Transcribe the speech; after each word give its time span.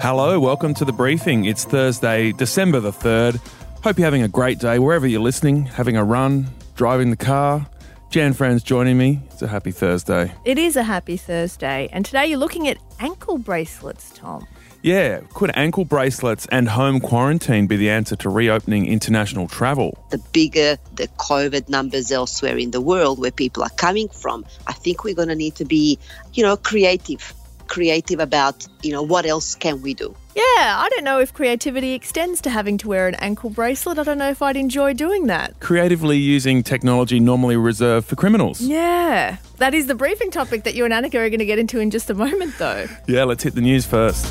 Hello, 0.00 0.38
welcome 0.38 0.74
to 0.74 0.84
the 0.84 0.92
briefing. 0.92 1.44
It's 1.44 1.64
Thursday, 1.64 2.30
December 2.30 2.78
the 2.78 2.92
3rd. 2.92 3.40
Hope 3.82 3.98
you're 3.98 4.04
having 4.04 4.22
a 4.22 4.28
great 4.28 4.60
day 4.60 4.78
wherever 4.78 5.08
you're 5.08 5.20
listening, 5.20 5.66
having 5.66 5.96
a 5.96 6.04
run, 6.04 6.46
driving 6.76 7.10
the 7.10 7.16
car. 7.16 7.66
Jan 8.08 8.32
Fran's 8.32 8.62
joining 8.62 8.96
me. 8.96 9.20
It's 9.32 9.42
a 9.42 9.48
happy 9.48 9.72
Thursday. 9.72 10.32
It 10.44 10.56
is 10.56 10.76
a 10.76 10.84
happy 10.84 11.16
Thursday, 11.16 11.88
and 11.92 12.04
today 12.04 12.26
you're 12.28 12.38
looking 12.38 12.68
at 12.68 12.78
ankle 13.00 13.38
bracelets, 13.38 14.10
Tom. 14.14 14.46
Yeah, 14.82 15.20
could 15.34 15.50
ankle 15.56 15.84
bracelets 15.84 16.46
and 16.52 16.68
home 16.68 17.00
quarantine 17.00 17.66
be 17.66 17.76
the 17.76 17.90
answer 17.90 18.14
to 18.16 18.30
reopening 18.30 18.86
international 18.86 19.48
travel? 19.48 19.98
the 20.10 20.18
bigger 20.32 20.78
the 20.94 21.08
COVID 21.18 21.68
numbers 21.68 22.12
elsewhere 22.12 22.56
in 22.56 22.70
the 22.70 22.80
world 22.80 23.18
where 23.18 23.32
people 23.32 23.64
are 23.64 23.70
coming 23.70 24.08
from, 24.08 24.46
I 24.68 24.72
think 24.72 25.02
we're 25.02 25.16
going 25.16 25.28
to 25.28 25.34
need 25.34 25.56
to 25.56 25.64
be, 25.64 25.98
you 26.32 26.44
know, 26.44 26.56
creative, 26.56 27.34
creative 27.68 28.20
about, 28.20 28.66
you 28.82 28.92
know, 28.92 29.02
what 29.02 29.26
else 29.26 29.54
can 29.54 29.80
we 29.82 29.94
do? 29.94 30.14
Yeah, 30.34 30.42
I 30.78 30.88
don't 30.90 31.04
know 31.04 31.18
if 31.20 31.32
creativity 31.32 31.94
extends 31.94 32.40
to 32.42 32.50
having 32.50 32.78
to 32.78 32.88
wear 32.88 33.08
an 33.08 33.16
ankle 33.16 33.50
bracelet. 33.50 33.98
I 33.98 34.04
don't 34.04 34.18
know 34.18 34.30
if 34.30 34.40
I'd 34.40 34.56
enjoy 34.56 34.94
doing 34.94 35.26
that. 35.26 35.58
Creatively 35.60 36.16
using 36.16 36.62
technology 36.62 37.18
normally 37.18 37.56
reserved 37.56 38.06
for 38.06 38.16
criminals. 38.16 38.60
Yeah, 38.60 39.38
that 39.56 39.74
is 39.74 39.86
the 39.86 39.94
briefing 39.94 40.30
topic 40.30 40.64
that 40.64 40.74
you 40.74 40.84
and 40.84 40.94
Annika 40.94 41.16
are 41.16 41.28
going 41.28 41.40
to 41.40 41.46
get 41.46 41.58
into 41.58 41.80
in 41.80 41.90
just 41.90 42.08
a 42.08 42.14
moment, 42.14 42.56
though. 42.58 42.86
Yeah, 43.06 43.24
let's 43.24 43.42
hit 43.42 43.54
the 43.54 43.60
news 43.60 43.84
first. 43.84 44.26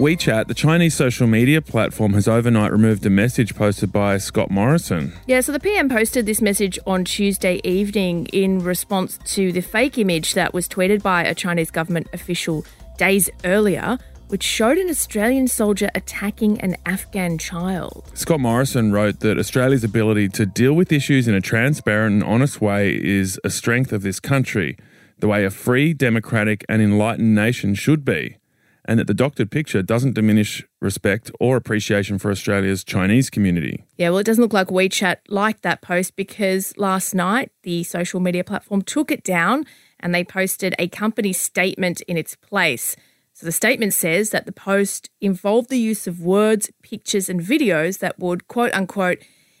WeChat, 0.00 0.46
the 0.46 0.54
Chinese 0.54 0.94
social 0.94 1.26
media 1.26 1.60
platform, 1.60 2.14
has 2.14 2.26
overnight 2.26 2.72
removed 2.72 3.04
a 3.04 3.10
message 3.10 3.54
posted 3.54 3.92
by 3.92 4.16
Scott 4.16 4.50
Morrison. 4.50 5.12
Yeah, 5.26 5.42
so 5.42 5.52
the 5.52 5.60
PM 5.60 5.90
posted 5.90 6.24
this 6.24 6.40
message 6.40 6.78
on 6.86 7.04
Tuesday 7.04 7.60
evening 7.64 8.24
in 8.32 8.60
response 8.60 9.18
to 9.34 9.52
the 9.52 9.60
fake 9.60 9.98
image 9.98 10.32
that 10.32 10.54
was 10.54 10.66
tweeted 10.66 11.02
by 11.02 11.24
a 11.24 11.34
Chinese 11.34 11.70
government 11.70 12.06
official 12.14 12.64
days 12.96 13.28
earlier, 13.44 13.98
which 14.28 14.42
showed 14.42 14.78
an 14.78 14.88
Australian 14.88 15.46
soldier 15.46 15.90
attacking 15.94 16.58
an 16.62 16.78
Afghan 16.86 17.36
child. 17.36 18.10
Scott 18.14 18.40
Morrison 18.40 18.92
wrote 18.92 19.20
that 19.20 19.38
Australia's 19.38 19.84
ability 19.84 20.30
to 20.30 20.46
deal 20.46 20.72
with 20.72 20.92
issues 20.92 21.28
in 21.28 21.34
a 21.34 21.42
transparent 21.42 22.14
and 22.14 22.24
honest 22.24 22.58
way 22.62 22.94
is 22.94 23.38
a 23.44 23.50
strength 23.50 23.92
of 23.92 24.00
this 24.00 24.18
country, 24.18 24.78
the 25.18 25.28
way 25.28 25.44
a 25.44 25.50
free, 25.50 25.92
democratic, 25.92 26.64
and 26.70 26.80
enlightened 26.80 27.34
nation 27.34 27.74
should 27.74 28.02
be, 28.02 28.38
and 28.84 28.98
that 28.98 29.06
the 29.06 29.14
doctored 29.14 29.50
picture 29.50 29.82
doesn't 29.82 30.14
diminish 30.14 30.66
respect 30.80 31.30
or 31.38 31.56
appreciation 31.56 32.18
for 32.18 32.30
Australia's 32.30 32.84
Chinese 32.84 33.30
community. 33.30 33.84
Yeah, 33.96 34.10
well, 34.10 34.18
it 34.18 34.24
doesn't 34.24 34.42
look 34.42 34.52
like 34.52 34.68
WeChat 34.68 35.16
liked 35.28 35.62
that 35.62 35.82
post 35.82 36.16
because 36.16 36.76
last 36.76 37.14
night 37.14 37.52
the 37.62 37.84
social 37.84 38.20
media 38.20 38.44
platform 38.44 38.82
took 38.82 39.10
it 39.10 39.22
down 39.22 39.66
and 39.98 40.14
they 40.14 40.24
posted 40.24 40.74
a 40.78 40.88
company 40.88 41.32
statement 41.32 42.00
in 42.02 42.16
its 42.16 42.34
place. 42.34 42.96
So 43.32 43.46
the 43.46 43.52
statement 43.52 43.94
says 43.94 44.30
that 44.30 44.44
the 44.46 44.52
post 44.52 45.08
involved 45.20 45.70
the 45.70 45.78
use 45.78 46.06
of 46.06 46.20
words, 46.20 46.70
pictures, 46.82 47.28
and 47.28 47.40
videos 47.40 47.98
that 48.00 48.18
would, 48.18 48.48
quote 48.48 48.72
unquote, 48.74 49.18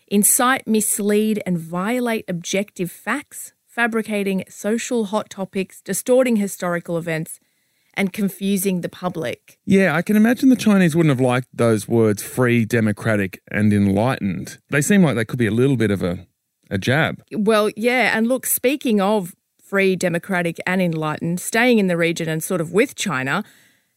incite, 0.08 0.66
mislead, 0.66 1.42
and 1.46 1.56
violate 1.56 2.24
objective 2.28 2.90
facts, 2.90 3.52
fabricating 3.66 4.44
social 4.48 5.06
hot 5.06 5.30
topics, 5.30 5.80
distorting 5.80 6.36
historical 6.36 6.98
events, 6.98 7.40
and 8.00 8.14
confusing 8.14 8.80
the 8.80 8.88
public. 8.88 9.58
Yeah, 9.66 9.94
I 9.94 10.00
can 10.00 10.16
imagine 10.16 10.48
the 10.48 10.56
Chinese 10.56 10.96
wouldn't 10.96 11.10
have 11.10 11.20
liked 11.20 11.48
those 11.52 11.86
words 11.86 12.22
free, 12.22 12.64
democratic, 12.64 13.42
and 13.50 13.74
enlightened. 13.74 14.56
They 14.70 14.80
seem 14.80 15.02
like 15.02 15.16
they 15.16 15.26
could 15.26 15.38
be 15.38 15.46
a 15.46 15.50
little 15.50 15.76
bit 15.76 15.90
of 15.90 16.02
a, 16.02 16.26
a 16.70 16.78
jab. 16.78 17.22
Well, 17.30 17.68
yeah, 17.76 18.16
and 18.16 18.26
look, 18.26 18.46
speaking 18.46 19.02
of 19.02 19.36
free, 19.62 19.96
democratic, 19.96 20.56
and 20.66 20.80
enlightened, 20.80 21.40
staying 21.40 21.78
in 21.78 21.88
the 21.88 21.96
region 21.98 22.26
and 22.26 22.42
sort 22.42 22.62
of 22.62 22.72
with 22.72 22.94
China, 22.94 23.44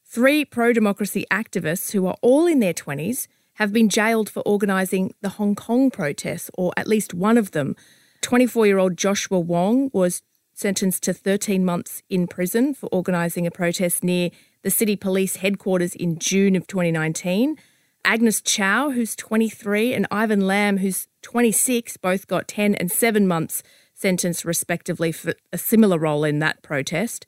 three 0.03 0.43
pro 0.43 0.73
democracy 0.73 1.25
activists 1.31 1.93
who 1.93 2.05
are 2.05 2.17
all 2.21 2.45
in 2.45 2.59
their 2.59 2.73
20s 2.73 3.27
have 3.53 3.71
been 3.71 3.87
jailed 3.87 4.29
for 4.29 4.41
organising 4.41 5.13
the 5.21 5.29
Hong 5.29 5.55
Kong 5.55 5.89
protests, 5.89 6.51
or 6.57 6.73
at 6.75 6.89
least 6.89 7.13
one 7.13 7.37
of 7.37 7.51
them. 7.51 7.77
24 8.19 8.65
year 8.65 8.79
old 8.79 8.97
Joshua 8.97 9.39
Wong 9.39 9.89
was 9.93 10.23
sentenced 10.53 11.03
to 11.03 11.13
13 11.13 11.65
months 11.65 12.01
in 12.09 12.27
prison 12.27 12.73
for 12.73 12.87
organising 12.87 13.47
a 13.47 13.51
protest 13.51 14.03
near 14.03 14.29
the 14.61 14.71
city 14.71 14.95
police 14.95 15.37
headquarters 15.37 15.95
in 15.95 16.19
June 16.19 16.55
of 16.55 16.67
2019. 16.67 17.57
Agnes 18.05 18.41
Chow, 18.41 18.91
who's 18.91 19.15
23, 19.15 19.93
and 19.93 20.07
Ivan 20.11 20.41
Lam, 20.41 20.77
who's 20.77 21.07
26, 21.21 21.97
both 21.97 22.27
got 22.27 22.47
10 22.47 22.75
and 22.75 22.91
7 22.91 23.27
months 23.27 23.63
sentenced 23.93 24.43
respectively 24.43 25.11
for 25.11 25.33
a 25.51 25.57
similar 25.57 25.97
role 25.97 26.23
in 26.23 26.39
that 26.39 26.61
protest. 26.61 27.25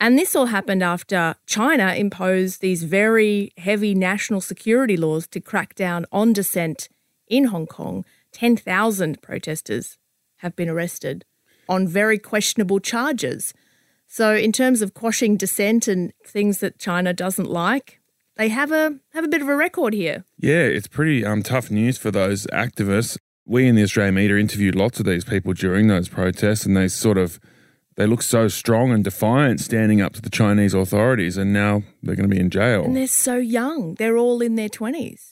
And 0.00 0.18
this 0.18 0.34
all 0.34 0.46
happened 0.46 0.82
after 0.82 1.36
China 1.46 1.94
imposed 1.94 2.60
these 2.60 2.84
very 2.84 3.52
heavy 3.58 3.94
national 3.94 4.40
security 4.40 4.96
laws 4.96 5.26
to 5.28 5.40
crack 5.40 5.74
down 5.74 6.06
on 6.10 6.32
dissent 6.32 6.88
in 7.28 7.46
Hong 7.46 7.66
Kong. 7.66 8.04
10,000 8.32 9.20
protesters 9.20 9.98
have 10.38 10.56
been 10.56 10.68
arrested 10.68 11.24
on 11.70 11.86
very 11.86 12.18
questionable 12.18 12.80
charges. 12.80 13.54
So, 14.06 14.34
in 14.34 14.50
terms 14.50 14.82
of 14.82 14.92
quashing 14.92 15.36
dissent 15.36 15.86
and 15.86 16.12
things 16.26 16.58
that 16.58 16.78
China 16.78 17.12
doesn't 17.14 17.48
like, 17.48 18.00
they 18.36 18.48
have 18.48 18.72
a 18.72 18.98
have 19.14 19.24
a 19.24 19.28
bit 19.28 19.40
of 19.40 19.48
a 19.48 19.54
record 19.54 19.94
here. 19.94 20.24
Yeah, 20.36 20.64
it's 20.64 20.88
pretty 20.88 21.24
um, 21.24 21.42
tough 21.42 21.70
news 21.70 21.96
for 21.96 22.10
those 22.10 22.46
activists. 22.48 23.16
We 23.46 23.68
in 23.68 23.76
the 23.76 23.84
Australian 23.84 24.16
media 24.16 24.36
interviewed 24.36 24.74
lots 24.74 24.98
of 24.98 25.06
these 25.06 25.24
people 25.24 25.52
during 25.52 25.86
those 25.86 26.08
protests, 26.08 26.66
and 26.66 26.76
they 26.76 26.88
sort 26.88 27.18
of 27.18 27.38
they 27.96 28.06
look 28.06 28.22
so 28.22 28.48
strong 28.48 28.90
and 28.90 29.04
defiant, 29.04 29.60
standing 29.60 30.00
up 30.00 30.12
to 30.14 30.22
the 30.22 30.30
Chinese 30.30 30.74
authorities, 30.74 31.36
and 31.36 31.52
now 31.52 31.84
they're 32.02 32.16
going 32.16 32.28
to 32.28 32.34
be 32.34 32.40
in 32.40 32.50
jail. 32.50 32.84
And 32.84 32.96
they're 32.96 33.06
so 33.06 33.36
young; 33.36 33.94
they're 33.94 34.16
all 34.16 34.42
in 34.42 34.56
their 34.56 34.68
twenties. 34.68 35.30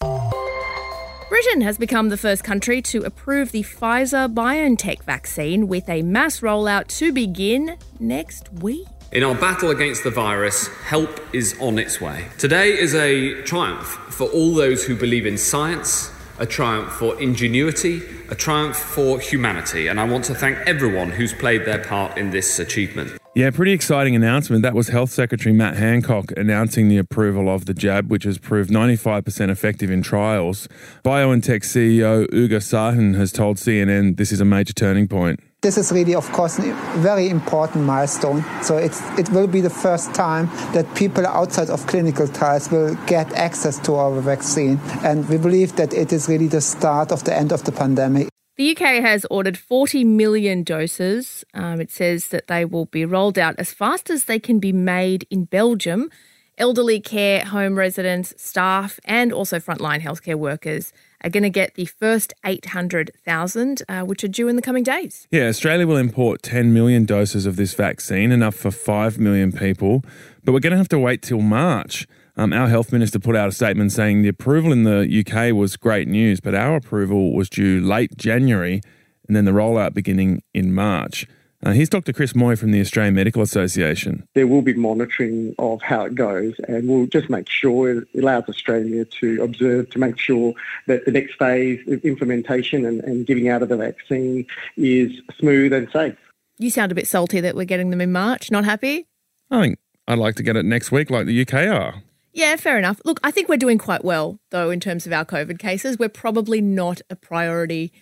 Britain 1.29 1.61
has 1.61 1.77
become 1.77 2.09
the 2.09 2.17
first 2.17 2.43
country 2.43 2.81
to 2.81 3.03
approve 3.03 3.53
the 3.53 3.63
Pfizer 3.63 4.33
BioNTech 4.33 5.03
vaccine 5.03 5.69
with 5.69 5.87
a 5.87 6.01
mass 6.01 6.41
rollout 6.41 6.87
to 6.87 7.13
begin 7.13 7.77
next 8.01 8.51
week. 8.55 8.87
In 9.13 9.23
our 9.23 9.35
battle 9.35 9.69
against 9.69 10.05
the 10.05 10.11
virus, 10.11 10.69
help 10.85 11.21
is 11.35 11.55
on 11.61 11.79
its 11.79 12.01
way. 12.01 12.25
Today 12.39 12.71
is 12.71 12.95
a 12.95 13.43
triumph 13.43 13.87
for 14.09 14.27
all 14.29 14.55
those 14.55 14.87
who 14.87 14.97
believe 14.97 15.27
in 15.27 15.37
science, 15.37 16.11
a 16.39 16.47
triumph 16.47 16.93
for 16.93 17.21
ingenuity, 17.21 18.01
a 18.31 18.35
triumph 18.35 18.77
for 18.77 19.21
humanity, 19.21 19.89
and 19.89 20.01
I 20.01 20.05
want 20.05 20.25
to 20.27 20.35
thank 20.35 20.57
everyone 20.67 21.11
who's 21.11 21.35
played 21.35 21.67
their 21.67 21.85
part 21.85 22.17
in 22.17 22.31
this 22.31 22.59
achievement. 22.59 23.18
Yeah, 23.35 23.51
pretty 23.51 23.73
exciting 23.73 24.17
announcement. 24.17 24.63
That 24.63 24.75
was 24.75 24.89
Health 24.89 25.11
Secretary 25.11 25.55
Matt 25.55 25.77
Hancock 25.77 26.33
announcing 26.37 26.89
the 26.89 26.99
approval 26.99 27.49
of 27.49 27.67
the 27.67 27.75
jab, 27.75 28.11
which 28.11 28.25
has 28.25 28.37
proved 28.37 28.69
95% 28.69 29.49
effective 29.49 29.93
in 29.93 30.03
trials. 30.03 30.67
BioNTech 31.05 31.63
CEO 31.63 32.27
Ugur 32.31 32.59
Sahin 32.59 33.15
has 33.15 33.31
told 33.31 33.59
CNN 33.59 34.17
this 34.17 34.33
is 34.33 34.41
a 34.41 34.45
major 34.45 34.73
turning 34.73 35.07
point. 35.07 35.39
This 35.63 35.79
is 35.79 35.93
really, 35.93 36.17
of 36.17 36.31
course, 36.33 36.59
a 36.59 36.73
very 36.97 37.29
important 37.29 37.85
milestone. 37.85 38.45
So 38.63 38.77
it 38.77 39.29
will 39.31 39.47
be 39.47 39.61
the 39.61 39.71
first 39.71 40.15
time 40.15 40.47
that 40.73 40.93
people 40.97 41.25
outside 41.27 41.71
of 41.71 41.87
clinical 41.87 42.27
trials 42.27 42.71
will 42.73 42.97
get 43.07 43.33
access 43.35 43.79
to 43.81 43.95
our 43.95 44.21
vaccine. 44.21 44.81
And 45.05 45.29
we 45.29 45.37
believe 45.37 45.77
that 45.77 45.93
it 45.93 46.13
is 46.13 46.29
really 46.29 46.49
the 46.49 46.61
start 46.61 47.13
of 47.13 47.23
the 47.23 47.37
end 47.37 47.53
of 47.53 47.63
the 47.63 47.73
pandemic. 47.73 48.29
The 48.59 48.73
UK 48.73 49.01
has 49.05 49.25
ordered 49.31 49.57
40 49.57 50.03
million 50.03 50.65
doses. 50.65 51.45
Um, 51.55 51.81
it 51.81 51.93
says 51.93 52.27
that 52.29 52.49
they 52.49 52.65
will 52.65 52.87
be 52.87 53.05
rolled 53.05 53.39
out 53.39 53.55
as 53.57 53.73
fast 53.73 54.11
as 54.11 54.25
they 54.25 54.41
can 54.41 54.59
be 54.59 54.73
made 54.73 55.29
in 55.31 55.45
Belgium. 55.45 56.11
Elderly 56.59 56.99
care 56.99 57.45
home 57.45 57.77
residents, 57.77 58.35
staff, 58.37 58.99
and 59.05 59.33
also 59.33 59.61
frontline 59.61 60.01
healthcare 60.01 60.35
workers 60.35 60.93
are 61.23 61.31
going 61.31 61.45
to 61.45 61.51
get 61.51 61.77
the 61.77 61.85
first 61.85 62.35
800,000, 62.45 63.83
uh, 63.89 64.01
which 64.03 64.25
are 64.25 64.29
due 64.29 64.49
in 64.49 64.57
the 64.57 64.63
coming 64.63 64.83
days. 64.83 65.29
Yeah, 65.31 65.47
Australia 65.47 65.87
will 65.87 65.97
import 65.97 66.43
10 66.43 66.75
million 66.75 67.05
doses 67.05 67.47
of 67.47 67.55
this 67.55 67.75
vaccine, 67.75 68.33
enough 68.33 68.57
for 68.57 68.73
5 68.73 69.21
million 69.21 69.53
people, 69.53 70.05
but 70.43 70.51
we're 70.51 70.59
going 70.59 70.73
to 70.73 70.79
have 70.79 70.89
to 70.89 70.99
wait 70.99 71.23
till 71.23 71.43
March. 71.43 72.09
Um, 72.39 72.53
our 72.53 72.69
health 72.69 72.93
minister 72.93 73.19
put 73.19 73.35
out 73.35 73.49
a 73.49 73.53
statement 73.53 73.91
saying 73.91 74.23
the 74.23 74.29
approval 74.29 74.71
in 74.71 74.85
the 74.85 75.25
UK 75.27 75.53
was 75.53 75.77
great 75.77 76.07
news, 76.07 76.39
but 76.39 76.55
our 76.55 76.77
approval 76.77 77.35
was 77.35 77.51
due 77.51 77.81
late 77.81 78.17
January 78.17 78.81
and 79.27 79.37
then 79.37 79.45
the 79.45 79.51
rollout 79.51 79.93
beginning 79.93 80.45
in 80.55 80.73
March. 80.73 81.27
Uh, 81.65 81.73
here's 81.73 81.89
Dr. 81.89 82.13
Chris 82.13 82.37
Moy 82.37 82.55
from 82.55 82.71
the 82.71 82.81
Australian 82.81 83.17
Medical 83.17 83.43
Association. 83.43 84.25
There 84.37 84.47
will 84.47 84.63
be 84.63 84.75
monitoring 84.75 85.57
of 85.59 85.83
how 85.83 86.05
it 86.05 86.15
goes, 86.15 86.55
and 86.69 86.89
we'll 86.89 87.09
just 87.09 87.29
make 87.29 87.49
sure 87.49 87.91
it 87.91 88.09
allows 88.17 88.45
Australia 88.49 89.05
to 89.05 89.43
observe 89.43 89.91
to 89.91 89.99
make 89.99 90.17
sure 90.21 90.55
that 90.87 91.05
the 91.07 91.11
next 91.11 91.35
phase 91.35 91.81
of 91.89 92.05
implementation 92.05 92.87
and, 92.87 93.03
and 93.03 93.27
giving 93.27 93.49
out 93.49 93.65
of 93.65 93.69
the 93.69 93.77
vaccine 93.77 94.47
is 94.77 95.11
smooth 95.41 95.73
and 95.73 95.91
safe. 95.91 96.17
You 96.59 96.71
sound 96.71 96.93
a 96.93 96.95
bit 96.95 97.09
salty 97.09 97.41
that 97.41 97.57
we're 97.57 97.65
getting 97.65 97.91
them 97.91 98.01
in 98.01 98.13
March. 98.13 98.53
Not 98.53 98.65
happy? 98.65 99.09
I 99.51 99.63
think 99.63 99.79
I'd 100.07 100.19
like 100.19 100.37
to 100.37 100.45
get 100.45 100.55
it 100.55 100.65
next 100.65 100.93
week, 100.93 101.11
like 101.11 101.27
the 101.27 101.43
UK 101.43 101.55
are. 101.55 102.05
Yeah, 102.39 102.55
fair 102.55 102.79
enough. 102.79 103.01
Look, 103.05 103.19
I 103.25 103.33
think 103.33 103.49
we're 103.49 103.57
doing 103.57 103.79
quite 103.79 104.05
well, 104.05 104.39
though, 104.51 104.71
in 104.71 104.79
terms 104.79 105.09
of 105.09 105.13
our 105.13 105.25
COVID 105.25 105.59
cases. 105.59 105.99
We're 105.99 106.09
probably 106.09 106.61
not 106.61 107.01
a 107.11 107.17
priority 107.17 107.93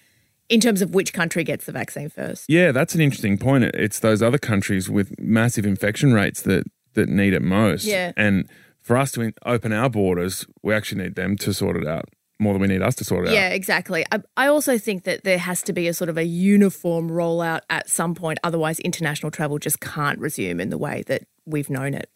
in 0.50 0.60
terms 0.60 0.82
of 0.82 0.94
which 0.94 1.14
country 1.14 1.42
gets 1.42 1.64
the 1.64 1.72
vaccine 1.72 2.10
first. 2.10 2.44
Yeah, 2.46 2.70
that's 2.70 2.94
an 2.94 3.00
interesting 3.00 3.38
point. 3.38 3.64
It's 3.64 3.98
those 3.98 4.22
other 4.22 4.36
countries 4.36 4.90
with 4.90 5.18
massive 5.18 5.64
infection 5.64 6.12
rates 6.12 6.42
that 6.42 6.64
that 6.92 7.08
need 7.08 7.32
it 7.32 7.40
most. 7.40 7.84
Yeah. 7.84 8.12
And 8.14 8.46
for 8.82 8.98
us 8.98 9.10
to 9.12 9.32
open 9.46 9.72
our 9.72 9.88
borders, 9.88 10.46
we 10.62 10.74
actually 10.74 11.04
need 11.04 11.14
them 11.14 11.36
to 11.38 11.54
sort 11.54 11.76
it 11.76 11.86
out 11.86 12.04
more 12.38 12.52
than 12.52 12.60
we 12.60 12.68
need 12.68 12.82
us 12.82 12.94
to 12.96 13.04
sort 13.04 13.26
it 13.26 13.32
Yeah, 13.32 13.38
out. 13.38 13.42
Yeah, 13.42 13.48
exactly. 13.54 14.04
I, 14.12 14.20
I 14.36 14.46
also 14.48 14.76
think 14.76 15.04
that 15.04 15.24
there 15.24 15.38
has 15.38 15.62
to 15.62 15.72
be 15.72 15.88
a 15.88 15.94
sort 15.94 16.10
of 16.10 16.18
a 16.18 16.24
uniform 16.24 17.08
rollout 17.10 17.60
at 17.70 17.88
some 17.88 18.14
point. 18.14 18.38
Otherwise, 18.44 18.80
international 18.80 19.30
travel 19.30 19.58
just 19.58 19.80
can't 19.80 20.18
resume 20.18 20.60
in 20.60 20.68
the 20.68 20.78
way 20.78 21.04
that 21.06 21.22
we've 21.46 21.70
known 21.70 21.94
it. 21.94 22.10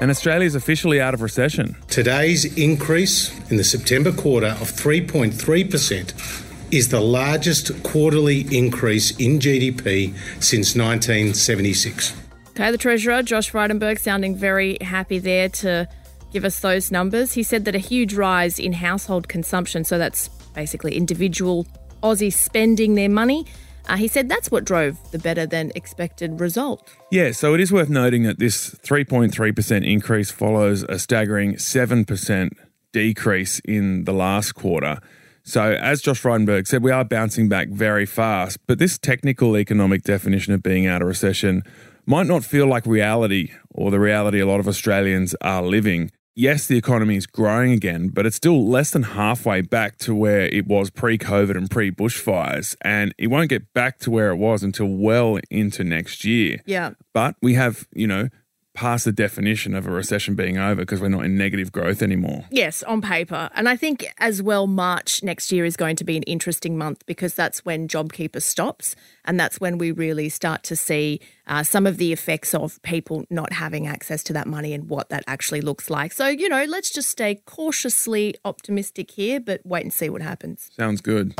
And 0.00 0.10
Australia's 0.10 0.54
officially 0.54 1.00
out 1.00 1.14
of 1.14 1.22
recession. 1.22 1.76
Today's 1.88 2.44
increase 2.56 3.32
in 3.50 3.56
the 3.56 3.64
September 3.64 4.12
quarter 4.12 4.48
of 4.48 4.70
3.3% 4.70 6.42
is 6.70 6.88
the 6.88 7.00
largest 7.00 7.82
quarterly 7.82 8.40
increase 8.54 9.16
in 9.18 9.38
GDP 9.38 10.14
since 10.42 10.74
1976. 10.74 12.14
Okay, 12.50 12.70
the 12.70 12.78
Treasurer, 12.78 13.22
Josh 13.22 13.50
Frydenberg, 13.50 13.98
sounding 13.98 14.34
very 14.34 14.76
happy 14.80 15.18
there 15.18 15.48
to 15.48 15.88
give 16.32 16.44
us 16.44 16.60
those 16.60 16.90
numbers. 16.90 17.32
He 17.32 17.42
said 17.42 17.64
that 17.64 17.74
a 17.74 17.78
huge 17.78 18.14
rise 18.14 18.58
in 18.58 18.72
household 18.74 19.28
consumption, 19.28 19.84
so 19.84 19.96
that's 19.98 20.28
basically 20.54 20.96
individual 20.96 21.66
Aussies 22.02 22.34
spending 22.34 22.94
their 22.94 23.08
money. 23.08 23.46
Uh, 23.88 23.96
he 23.96 24.08
said 24.08 24.28
that's 24.28 24.50
what 24.50 24.64
drove 24.64 24.98
the 25.12 25.18
better 25.18 25.46
than 25.46 25.72
expected 25.74 26.40
result. 26.40 26.88
Yeah, 27.10 27.32
so 27.32 27.54
it 27.54 27.60
is 27.60 27.72
worth 27.72 27.88
noting 27.88 28.24
that 28.24 28.38
this 28.38 28.70
3.3% 28.76 29.86
increase 29.86 30.30
follows 30.30 30.82
a 30.88 30.98
staggering 30.98 31.54
7% 31.54 32.50
decrease 32.92 33.60
in 33.60 34.04
the 34.04 34.12
last 34.12 34.52
quarter. 34.52 34.98
So, 35.44 35.74
as 35.74 36.02
Josh 36.02 36.20
Frydenberg 36.20 36.66
said, 36.66 36.82
we 36.82 36.90
are 36.90 37.04
bouncing 37.04 37.48
back 37.48 37.68
very 37.68 38.04
fast, 38.04 38.58
but 38.66 38.80
this 38.80 38.98
technical 38.98 39.56
economic 39.56 40.02
definition 40.02 40.52
of 40.52 40.62
being 40.62 40.88
out 40.88 41.02
of 41.02 41.08
recession 41.08 41.62
might 42.04 42.26
not 42.26 42.44
feel 42.44 42.66
like 42.66 42.84
reality 42.84 43.52
or 43.70 43.92
the 43.92 44.00
reality 44.00 44.40
a 44.40 44.46
lot 44.46 44.58
of 44.58 44.66
Australians 44.66 45.36
are 45.42 45.62
living. 45.62 46.10
Yes, 46.38 46.66
the 46.66 46.76
economy 46.76 47.16
is 47.16 47.26
growing 47.26 47.72
again, 47.72 48.08
but 48.08 48.26
it's 48.26 48.36
still 48.36 48.68
less 48.68 48.90
than 48.90 49.04
halfway 49.04 49.62
back 49.62 49.96
to 50.00 50.14
where 50.14 50.42
it 50.42 50.66
was 50.66 50.90
pre 50.90 51.16
COVID 51.16 51.56
and 51.56 51.70
pre 51.70 51.90
bushfires. 51.90 52.76
And 52.82 53.14
it 53.16 53.28
won't 53.28 53.48
get 53.48 53.72
back 53.72 53.98
to 54.00 54.10
where 54.10 54.28
it 54.28 54.36
was 54.36 54.62
until 54.62 54.86
well 54.86 55.38
into 55.50 55.82
next 55.82 56.26
year. 56.26 56.60
Yeah. 56.66 56.90
But 57.14 57.36
we 57.40 57.54
have, 57.54 57.88
you 57.94 58.06
know, 58.06 58.28
passed 58.76 59.06
the 59.06 59.12
definition 59.12 59.74
of 59.74 59.86
a 59.86 59.90
recession 59.90 60.34
being 60.34 60.58
over 60.58 60.82
because 60.82 61.00
we're 61.00 61.08
not 61.08 61.24
in 61.24 61.36
negative 61.36 61.72
growth 61.72 62.02
anymore. 62.02 62.44
Yes, 62.50 62.82
on 62.84 63.00
paper. 63.00 63.50
And 63.54 63.68
I 63.68 63.74
think 63.74 64.06
as 64.18 64.42
well, 64.42 64.66
March 64.66 65.22
next 65.22 65.50
year 65.50 65.64
is 65.64 65.76
going 65.76 65.96
to 65.96 66.04
be 66.04 66.16
an 66.16 66.22
interesting 66.24 66.78
month 66.78 67.04
because 67.06 67.34
that's 67.34 67.64
when 67.64 67.88
JobKeeper 67.88 68.40
stops. 68.40 68.94
And 69.24 69.40
that's 69.40 69.58
when 69.58 69.78
we 69.78 69.90
really 69.90 70.28
start 70.28 70.62
to 70.64 70.76
see 70.76 71.20
uh, 71.46 71.62
some 71.62 71.86
of 71.86 71.96
the 71.96 72.12
effects 72.12 72.54
of 72.54 72.80
people 72.82 73.24
not 73.30 73.54
having 73.54 73.86
access 73.86 74.22
to 74.24 74.32
that 74.34 74.46
money 74.46 74.72
and 74.74 74.88
what 74.88 75.08
that 75.08 75.24
actually 75.26 75.62
looks 75.62 75.90
like. 75.90 76.12
So, 76.12 76.28
you 76.28 76.48
know, 76.48 76.64
let's 76.64 76.90
just 76.90 77.08
stay 77.08 77.36
cautiously 77.46 78.34
optimistic 78.44 79.10
here, 79.10 79.40
but 79.40 79.62
wait 79.64 79.82
and 79.82 79.92
see 79.92 80.10
what 80.10 80.22
happens. 80.22 80.70
Sounds 80.76 81.00
good. 81.00 81.34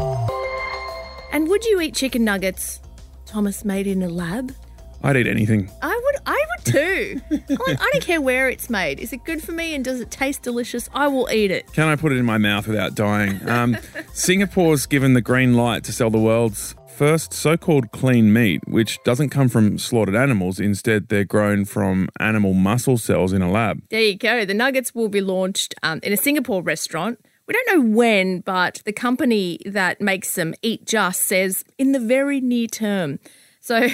And 1.33 1.49
would 1.49 1.65
you 1.67 1.81
eat 1.83 1.95
chicken 1.95 2.25
nuggets, 2.25 2.81
Thomas, 3.27 3.65
made 3.65 3.87
in 3.87 4.03
a 4.03 4.09
lab? 4.09 4.53
I'd 5.03 5.17
eat 5.17 5.27
anything. 5.27 5.71
I 5.83 6.01
would, 6.05 6.23
I 6.27 6.45
would 6.49 6.65
too. 6.65 7.21
I 7.31 7.91
don't 7.93 8.03
care 8.03 8.21
where 8.21 8.49
it's 8.49 8.69
made. 8.69 8.99
Is 8.99 9.13
it 9.13 9.25
good 9.25 9.43
for 9.43 9.53
me 9.53 9.75
and 9.75 9.85
does 9.85 10.01
it 10.01 10.11
taste 10.11 10.43
delicious? 10.43 10.89
I 10.95 11.09
will 11.09 11.29
eat 11.31 11.51
it. 11.51 11.73
Can 11.73 11.89
I 11.89 11.97
put 11.97 12.13
it 12.13 12.17
in 12.17 12.25
my 12.25 12.39
mouth 12.39 12.67
without 12.67 12.95
dying? 12.95 13.47
Um, 13.49 13.77
Singapore's 14.13 14.87
given 14.87 15.15
the 15.15 15.21
green 15.21 15.55
light 15.55 15.85
to 15.85 15.93
sell 15.93 16.11
the 16.11 16.19
world's 16.19 16.75
first 16.97 17.35
so 17.35 17.57
called 17.59 17.93
clean 17.93 18.33
meat, 18.33 18.67
which 18.67 18.99
doesn't 19.05 19.29
come 19.29 19.49
from 19.49 19.79
slaughtered 19.79 20.17
animals. 20.17 20.59
Instead, 20.59 21.09
they're 21.09 21.25
grown 21.25 21.65
from 21.67 22.09
animal 22.19 22.55
muscle 22.55 22.97
cells 22.97 23.33
in 23.33 23.43
a 23.43 23.51
lab. 23.51 23.83
There 23.91 24.01
you 24.01 24.17
go. 24.17 24.45
The 24.45 24.55
nuggets 24.55 24.95
will 24.95 25.11
be 25.11 25.21
launched 25.21 25.75
um, 25.83 26.01
in 26.03 26.13
a 26.13 26.17
Singapore 26.17 26.63
restaurant. 26.63 27.21
We 27.47 27.55
don't 27.55 27.77
know 27.77 27.97
when, 27.97 28.41
but 28.41 28.83
the 28.85 28.93
company 28.93 29.61
that 29.67 30.01
makes 30.01 30.35
them, 30.35 30.55
Eat 30.63 30.87
Just, 30.87 31.23
says 31.23 31.65
in 31.79 31.93
the 31.93 32.01
very 32.01 32.41
near 32.41 32.67
term. 32.67 33.21
So 33.61 33.89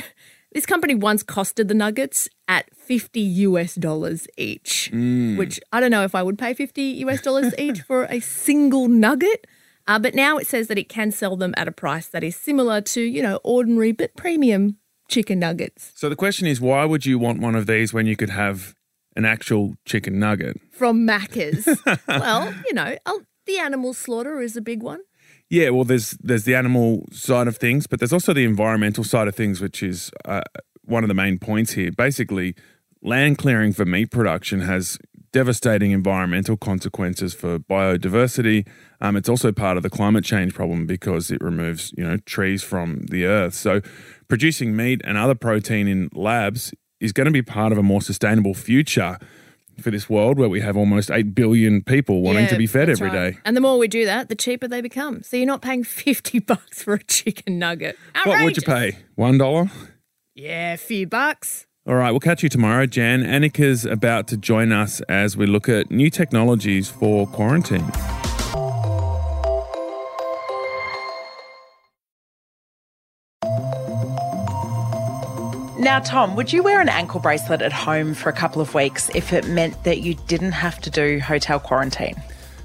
this 0.55 0.67
company 0.67 0.95
once 0.95 1.23
costed 1.23 1.69
the 1.69 1.75
nuggets 1.75 2.29
at 2.49 2.75
50 2.75 3.21
US 3.21 3.75
dollars 3.75 4.27
each, 4.37 4.91
which 4.93 5.61
I 5.73 5.81
don't 5.81 5.91
know 5.91 6.05
if 6.05 6.15
I 6.15 6.23
would 6.23 6.39
pay 6.39 6.55
50 6.55 6.83
US 6.83 7.23
dollars 7.23 7.55
each 7.59 7.81
for 7.83 8.05
a 8.05 8.21
single 8.21 8.89
nugget. 8.89 9.47
Uh, 9.89 9.99
but 9.99 10.15
now 10.15 10.39
it 10.39 10.47
says 10.47 10.69
that 10.69 10.79
it 10.79 10.89
can 10.89 11.11
sell 11.11 11.37
them 11.37 11.55
at 11.57 11.67
a 11.67 11.73
price 11.73 12.07
that 12.09 12.23
is 12.23 12.37
similar 12.37 12.81
to, 12.81 13.01
you 13.01 13.21
know, 13.23 13.41
ordinary 13.43 13.91
but 13.93 14.15
premium 14.15 14.77
chicken 15.09 15.39
nuggets 15.41 15.93
So 15.97 16.09
the 16.09 16.17
question 16.17 16.47
is, 16.47 16.61
why 16.61 16.85
would 16.85 17.05
you 17.05 17.19
want 17.19 17.41
one 17.41 17.55
of 17.57 17.67
these 17.67 17.93
when 17.93 18.07
you 18.07 18.17
could 18.17 18.31
have 18.31 18.75
an 19.17 19.25
actual 19.25 19.75
chicken 19.85 20.19
nugget? 20.19 20.61
from 20.71 21.07
Macca's. 21.07 21.67
well, 22.09 22.53
you 22.67 22.73
know, 22.75 22.97
oh, 23.07 23.23
the 23.47 23.59
animal 23.59 23.93
slaughter 23.93 24.41
is 24.41 24.57
a 24.57 24.61
big 24.61 24.83
one. 24.83 25.01
Yeah, 25.53 25.69
well, 25.69 25.85
there's 25.85 26.13
there's 26.13 26.45
the 26.45 26.55
animal 26.55 27.05
side 27.13 27.47
of 27.47 27.59
things, 27.59 27.87
but 27.87 28.01
there's 28.01 28.15
also 28.15 28.33
the 28.33 28.47
environmental 28.47 29.05
side 29.05 29.29
of 29.29 29.35
things, 29.35 29.61
which 29.61 29.83
is 29.83 30.11
uh, 30.25 30.41
one 30.87 31.05
of 31.05 31.09
the 31.09 31.15
main 31.15 31.39
points 31.39 31.73
here. 31.73 31.93
Basically, 31.93 32.55
land 33.03 33.37
clearing 33.37 33.75
for 33.75 33.85
meat 33.85 34.11
production 34.11 34.63
has 34.63 34.97
devastating 35.31 35.91
environmental 35.91 36.57
consequences 36.57 37.35
for 37.35 37.59
biodiversity. 37.59 38.67
Um, 39.03 39.15
it's 39.15 39.29
also 39.29 39.53
part 39.53 39.77
of 39.77 39.83
the 39.83 39.91
climate 39.91 40.25
change 40.25 40.55
problem 40.55 40.87
because 40.87 41.31
it 41.31 41.43
removes 41.43 41.93
you 41.99 42.03
know 42.03 42.17
trees 42.25 42.63
from 42.63 43.03
the 43.11 43.27
earth. 43.27 43.53
So, 43.53 43.83
producing 44.29 44.75
meat 44.75 45.03
and 45.05 45.19
other 45.19 45.35
protein 45.35 45.87
in 45.87 46.09
labs 46.15 46.73
is 46.99 47.13
going 47.13 47.27
to 47.27 47.31
be 47.31 47.43
part 47.43 47.73
of 47.73 47.79
a 47.79 47.83
more 47.83 48.01
sustainable 48.01 48.55
future 48.55 49.19
for 49.81 49.91
this 49.91 50.09
world 50.11 50.39
where 50.39 50.49
we 50.49 50.61
have 50.61 50.77
almost 50.77 51.11
8 51.11 51.35
billion 51.35 51.83
people 51.83 52.23
wanting 52.23 52.45
Yeah, 52.45 52.51
to 52.51 52.57
be 52.57 52.67
fed 52.67 52.89
every 52.91 53.11
day. 53.11 53.25
right. 53.31 53.37
And 53.45 53.57
the 53.57 53.61
more 53.61 53.79
we 53.79 53.89
do 53.89 54.05
that, 54.05 54.29
the 54.29 54.35
cheaper 54.35 54.69
they 54.69 54.81
become. 54.81 55.23
So 55.23 55.37
you're 55.37 55.47
not 55.47 55.63
paying 55.63 55.85
50 55.85 56.39
bucks 56.41 56.83
for 56.83 56.95
a 56.95 57.03
chicken 57.05 57.59
nugget. 57.59 57.97
What 58.25 58.43
would 58.45 58.57
you 58.57 58.63
pay? 58.63 58.99
One 59.15 59.39
dollar? 59.39 59.71
Yeah, 60.35 60.75
a 60.75 60.77
few 60.79 61.07
bucks. 61.07 61.67
All 61.87 61.95
right, 61.97 62.11
we'll 62.13 62.21
catch 62.21 62.43
you 62.45 62.49
tomorrow, 62.49 62.87
Jan. 62.87 63.23
Annika's 63.25 63.85
about 63.85 64.29
to 64.29 64.37
join 64.37 64.71
us 64.73 65.01
as 65.09 65.37
we 65.37 65.47
look 65.47 65.69
at 65.69 65.91
new 65.91 66.11
technologies 66.11 66.89
for 66.89 67.27
quarantine. 67.27 67.85
Now, 75.83 75.99
Tom, 75.99 76.37
would 76.37 76.53
you 76.53 76.63
wear 76.63 76.81
an 76.81 76.89
ankle 76.89 77.19
bracelet 77.19 77.61
at 77.61 77.73
home 77.73 78.15
for 78.15 78.29
a 78.29 78.33
couple 78.33 78.63
of 78.63 78.73
weeks 78.73 79.11
if 79.17 79.33
it 79.33 79.49
meant 79.49 79.83
that 79.83 80.01
you 80.01 80.15
didn't 80.15 80.53
have 80.53 80.81
to 80.83 80.91
do 80.91 81.19
hotel 81.19 81.59
quarantine? 81.59 82.15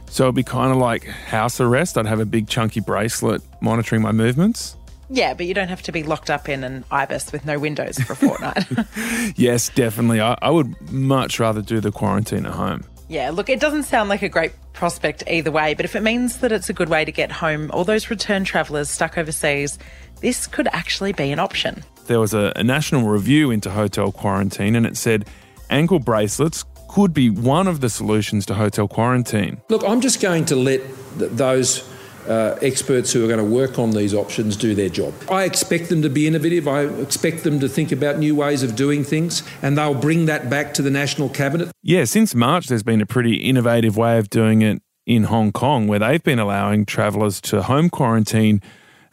So 0.05 0.25
it'd 0.25 0.35
be 0.35 0.43
kind 0.43 0.69
of 0.71 0.77
like 0.77 1.03
house 1.05 1.59
arrest. 1.59 1.97
I'd 1.97 2.05
have 2.05 2.19
a 2.19 2.27
big 2.27 2.47
chunky 2.47 2.79
bracelet 2.79 3.41
monitoring 3.59 4.03
my 4.03 4.11
movements. 4.11 4.77
Yeah, 5.09 5.33
but 5.33 5.47
you 5.47 5.55
don't 5.55 5.67
have 5.69 5.81
to 5.83 5.91
be 5.91 6.03
locked 6.03 6.29
up 6.29 6.47
in 6.47 6.63
an 6.63 6.85
ibis 6.91 7.31
with 7.31 7.43
no 7.43 7.57
windows 7.57 7.97
for 7.97 8.13
a 8.13 8.15
fortnight. 8.15 8.65
Yes, 9.35 9.69
definitely. 9.69 10.21
I, 10.21 10.37
I 10.39 10.51
would 10.51 10.79
much 10.91 11.39
rather 11.39 11.63
do 11.63 11.79
the 11.79 11.91
quarantine 11.91 12.45
at 12.45 12.53
home. 12.53 12.83
yeah, 13.09 13.31
look, 13.31 13.49
it 13.49 13.59
doesn't 13.59 13.83
sound 13.83 14.09
like 14.09 14.21
a 14.21 14.29
great 14.29 14.51
prospect 14.73 15.23
either 15.27 15.49
way, 15.49 15.73
but 15.73 15.85
if 15.85 15.95
it 15.95 16.03
means 16.03 16.37
that 16.37 16.51
it's 16.51 16.69
a 16.69 16.73
good 16.73 16.89
way 16.89 17.03
to 17.03 17.11
get 17.11 17.31
home, 17.31 17.71
all 17.73 17.83
those 17.83 18.11
return 18.11 18.43
travellers 18.43 18.91
stuck 18.91 19.17
overseas, 19.17 19.79
this 20.21 20.45
could 20.45 20.67
actually 20.67 21.13
be 21.13 21.31
an 21.31 21.39
option. 21.39 21.83
There 22.07 22.19
was 22.19 22.33
a, 22.33 22.53
a 22.55 22.63
national 22.63 23.07
review 23.07 23.51
into 23.51 23.69
hotel 23.69 24.11
quarantine, 24.11 24.75
and 24.75 24.85
it 24.85 24.97
said 24.97 25.27
ankle 25.69 25.99
bracelets 25.99 26.63
could 26.89 27.13
be 27.13 27.29
one 27.29 27.67
of 27.67 27.81
the 27.81 27.89
solutions 27.89 28.45
to 28.45 28.55
hotel 28.55 28.87
quarantine. 28.87 29.61
Look, 29.69 29.83
I'm 29.85 30.01
just 30.01 30.21
going 30.21 30.45
to 30.45 30.55
let 30.55 30.81
th- 31.19 31.31
those 31.31 31.87
uh, 32.27 32.57
experts 32.61 33.11
who 33.11 33.23
are 33.23 33.27
going 33.27 33.39
to 33.39 33.55
work 33.55 33.77
on 33.77 33.91
these 33.91 34.13
options 34.13 34.55
do 34.55 34.73
their 34.73 34.89
job. 34.89 35.13
I 35.29 35.43
expect 35.43 35.89
them 35.89 36.01
to 36.01 36.09
be 36.09 36.27
innovative. 36.27 36.67
I 36.67 36.83
expect 36.83 37.43
them 37.43 37.59
to 37.59 37.69
think 37.69 37.91
about 37.91 38.19
new 38.19 38.35
ways 38.35 38.63
of 38.63 38.75
doing 38.75 39.03
things, 39.03 39.43
and 39.61 39.77
they'll 39.77 39.93
bring 39.93 40.25
that 40.25 40.49
back 40.49 40.73
to 40.75 40.81
the 40.81 40.91
National 40.91 41.29
Cabinet. 41.29 41.71
Yeah, 41.83 42.05
since 42.05 42.33
March, 42.33 42.67
there's 42.67 42.83
been 42.83 43.01
a 43.01 43.05
pretty 43.05 43.35
innovative 43.35 43.97
way 43.97 44.17
of 44.17 44.29
doing 44.29 44.61
it 44.61 44.81
in 45.05 45.25
Hong 45.25 45.51
Kong, 45.51 45.87
where 45.87 45.99
they've 45.99 46.23
been 46.23 46.39
allowing 46.39 46.85
travellers 46.85 47.39
to 47.41 47.63
home 47.63 47.89
quarantine 47.89 48.61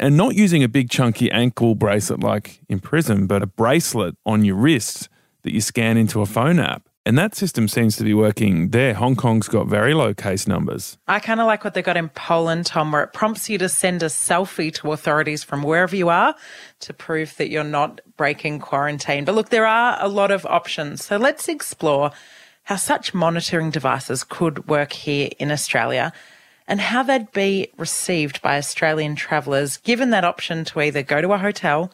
and 0.04 0.18
not 0.18 0.34
using 0.34 0.62
a 0.62 0.68
big 0.68 0.90
chunky 0.90 1.30
ankle 1.30 1.74
bracelet 1.74 2.20
like 2.20 2.60
in 2.68 2.78
prison, 2.78 3.26
but 3.26 3.42
a 3.42 3.46
bracelet 3.46 4.14
on 4.26 4.44
your 4.44 4.54
wrist 4.54 5.08
that 5.44 5.54
you 5.54 5.62
scan 5.62 5.96
into 5.96 6.20
a 6.20 6.26
phone 6.26 6.58
app. 6.58 6.90
And 7.06 7.16
that 7.16 7.34
system 7.34 7.68
seems 7.68 7.96
to 7.96 8.04
be 8.04 8.12
working 8.12 8.68
there. 8.68 8.92
Hong 8.92 9.16
Kong's 9.16 9.48
got 9.48 9.66
very 9.66 9.94
low 9.94 10.12
case 10.12 10.46
numbers. 10.46 10.98
I 11.08 11.20
kind 11.20 11.40
of 11.40 11.46
like 11.46 11.64
what 11.64 11.72
they 11.72 11.80
got 11.80 11.96
in 11.96 12.10
Poland, 12.10 12.66
Tom, 12.66 12.92
where 12.92 13.02
it 13.02 13.14
prompts 13.14 13.48
you 13.48 13.56
to 13.56 13.68
send 13.70 14.02
a 14.02 14.06
selfie 14.06 14.74
to 14.74 14.92
authorities 14.92 15.42
from 15.42 15.62
wherever 15.62 15.96
you 15.96 16.10
are 16.10 16.34
to 16.80 16.92
prove 16.92 17.34
that 17.38 17.48
you're 17.48 17.64
not 17.64 18.02
breaking 18.18 18.58
quarantine. 18.58 19.24
But 19.24 19.34
look, 19.34 19.48
there 19.48 19.66
are 19.66 19.96
a 20.00 20.08
lot 20.08 20.30
of 20.30 20.44
options. 20.44 21.02
So 21.02 21.16
let's 21.16 21.48
explore 21.48 22.10
how 22.64 22.76
such 22.76 23.14
monitoring 23.14 23.70
devices 23.70 24.22
could 24.22 24.68
work 24.68 24.92
here 24.92 25.30
in 25.38 25.50
Australia 25.50 26.12
and 26.66 26.80
how 26.80 27.02
they'd 27.02 27.30
be 27.32 27.68
received 27.76 28.40
by 28.42 28.56
Australian 28.56 29.14
travellers 29.16 29.76
given 29.78 30.10
that 30.10 30.24
option 30.24 30.64
to 30.64 30.80
either 30.80 31.02
go 31.02 31.20
to 31.20 31.32
a 31.32 31.38
hotel 31.38 31.90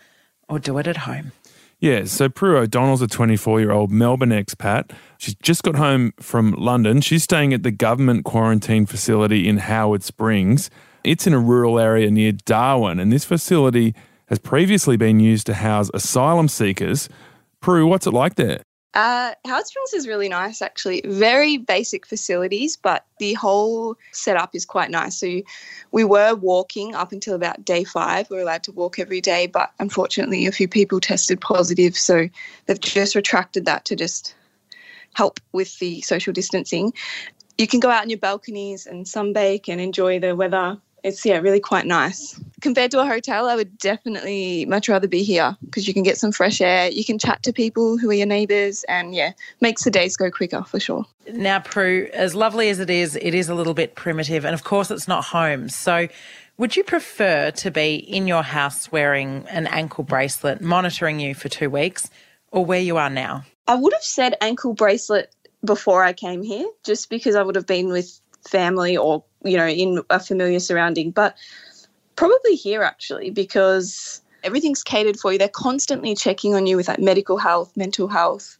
or 0.48 0.58
do 0.58 0.78
it 0.78 0.86
at 0.86 0.98
home. 0.98 1.32
Yeah, 1.80 2.04
so 2.04 2.28
Prue 2.28 2.58
O'Donnell's 2.58 3.00
a 3.00 3.06
24 3.06 3.60
year 3.60 3.72
old 3.72 3.90
Melbourne 3.90 4.30
expat. 4.30 4.90
She's 5.16 5.34
just 5.36 5.62
got 5.62 5.76
home 5.76 6.12
from 6.20 6.52
London. 6.52 7.00
She's 7.00 7.24
staying 7.24 7.54
at 7.54 7.62
the 7.62 7.70
government 7.70 8.24
quarantine 8.24 8.84
facility 8.84 9.48
in 9.48 9.58
Howard 9.58 10.02
Springs. 10.02 10.68
It's 11.04 11.26
in 11.26 11.32
a 11.32 11.38
rural 11.38 11.78
area 11.78 12.10
near 12.10 12.32
Darwin, 12.32 13.00
and 13.00 13.10
this 13.10 13.24
facility 13.24 13.94
has 14.26 14.38
previously 14.38 14.98
been 14.98 15.20
used 15.20 15.46
to 15.46 15.54
house 15.54 15.90
asylum 15.94 16.48
seekers. 16.48 17.08
Prue, 17.60 17.86
what's 17.86 18.06
it 18.06 18.12
like 18.12 18.34
there? 18.34 18.62
Uh, 18.92 19.34
Howard 19.44 19.66
Springs 19.66 19.92
is 19.92 20.08
really 20.08 20.28
nice, 20.28 20.60
actually. 20.60 21.00
Very 21.04 21.58
basic 21.58 22.06
facilities, 22.06 22.76
but 22.76 23.06
the 23.18 23.34
whole 23.34 23.96
setup 24.10 24.54
is 24.54 24.66
quite 24.66 24.90
nice. 24.90 25.16
So 25.16 25.42
we 25.92 26.02
were 26.02 26.34
walking 26.34 26.94
up 26.94 27.12
until 27.12 27.34
about 27.34 27.64
day 27.64 27.84
five. 27.84 28.28
We 28.30 28.38
are 28.38 28.40
allowed 28.40 28.64
to 28.64 28.72
walk 28.72 28.98
every 28.98 29.20
day, 29.20 29.46
but 29.46 29.70
unfortunately, 29.78 30.46
a 30.46 30.52
few 30.52 30.66
people 30.66 30.98
tested 30.98 31.40
positive. 31.40 31.96
So 31.96 32.28
they've 32.66 32.80
just 32.80 33.14
retracted 33.14 33.64
that 33.66 33.84
to 33.86 33.96
just 33.96 34.34
help 35.14 35.38
with 35.52 35.78
the 35.78 36.00
social 36.00 36.32
distancing. 36.32 36.92
You 37.58 37.68
can 37.68 37.78
go 37.78 37.90
out 37.90 38.02
on 38.02 38.10
your 38.10 38.18
balconies 38.18 38.86
and 38.86 39.06
sunbake 39.06 39.68
and 39.68 39.80
enjoy 39.80 40.18
the 40.18 40.34
weather 40.34 40.78
it's 41.04 41.24
yeah 41.24 41.38
really 41.38 41.60
quite 41.60 41.86
nice. 41.86 42.40
Compared 42.60 42.90
to 42.90 43.00
a 43.00 43.06
hotel 43.06 43.48
i 43.48 43.56
would 43.56 43.78
definitely 43.78 44.66
much 44.66 44.88
rather 44.88 45.08
be 45.08 45.22
here 45.22 45.56
because 45.64 45.88
you 45.88 45.94
can 45.94 46.02
get 46.02 46.18
some 46.18 46.32
fresh 46.32 46.60
air 46.60 46.90
you 46.90 47.04
can 47.04 47.18
chat 47.18 47.42
to 47.42 47.52
people 47.52 47.96
who 47.96 48.10
are 48.10 48.14
your 48.14 48.26
neighbours 48.26 48.84
and 48.84 49.14
yeah 49.14 49.32
makes 49.60 49.84
the 49.84 49.90
days 49.90 50.16
go 50.16 50.30
quicker 50.30 50.62
for 50.64 50.78
sure. 50.78 51.06
Now 51.32 51.60
prue 51.60 52.08
as 52.12 52.34
lovely 52.34 52.68
as 52.68 52.80
it 52.80 52.90
is 52.90 53.16
it 53.16 53.34
is 53.34 53.48
a 53.48 53.54
little 53.54 53.74
bit 53.74 53.94
primitive 53.94 54.44
and 54.44 54.54
of 54.54 54.64
course 54.64 54.90
it's 54.90 55.08
not 55.08 55.24
home. 55.24 55.68
So 55.68 56.08
would 56.58 56.76
you 56.76 56.84
prefer 56.84 57.50
to 57.52 57.70
be 57.70 57.94
in 57.94 58.26
your 58.26 58.42
house 58.42 58.92
wearing 58.92 59.46
an 59.48 59.66
ankle 59.68 60.04
bracelet 60.04 60.60
monitoring 60.60 61.18
you 61.18 61.34
for 61.34 61.48
two 61.48 61.70
weeks 61.70 62.10
or 62.52 62.64
where 62.64 62.80
you 62.80 62.98
are 62.98 63.10
now? 63.10 63.44
I 63.66 63.76
would 63.76 63.92
have 63.92 64.02
said 64.02 64.36
ankle 64.40 64.74
bracelet 64.74 65.34
before 65.64 66.02
i 66.02 66.12
came 66.12 66.42
here 66.42 66.66
just 66.84 67.10
because 67.10 67.34
i 67.34 67.42
would 67.42 67.54
have 67.54 67.66
been 67.66 67.88
with 67.88 68.19
family 68.48 68.96
or 68.96 69.22
you 69.44 69.56
know 69.56 69.66
in 69.66 70.02
a 70.10 70.20
familiar 70.20 70.60
surrounding 70.60 71.10
but 71.10 71.36
probably 72.16 72.54
here 72.54 72.82
actually 72.82 73.30
because 73.30 74.20
everything's 74.42 74.82
catered 74.82 75.18
for 75.18 75.32
you. 75.32 75.38
They're 75.38 75.48
constantly 75.48 76.14
checking 76.14 76.54
on 76.54 76.66
you 76.66 76.76
with 76.76 76.88
like 76.88 76.98
medical 76.98 77.38
health 77.38 77.76
mental 77.76 78.08
health 78.08 78.58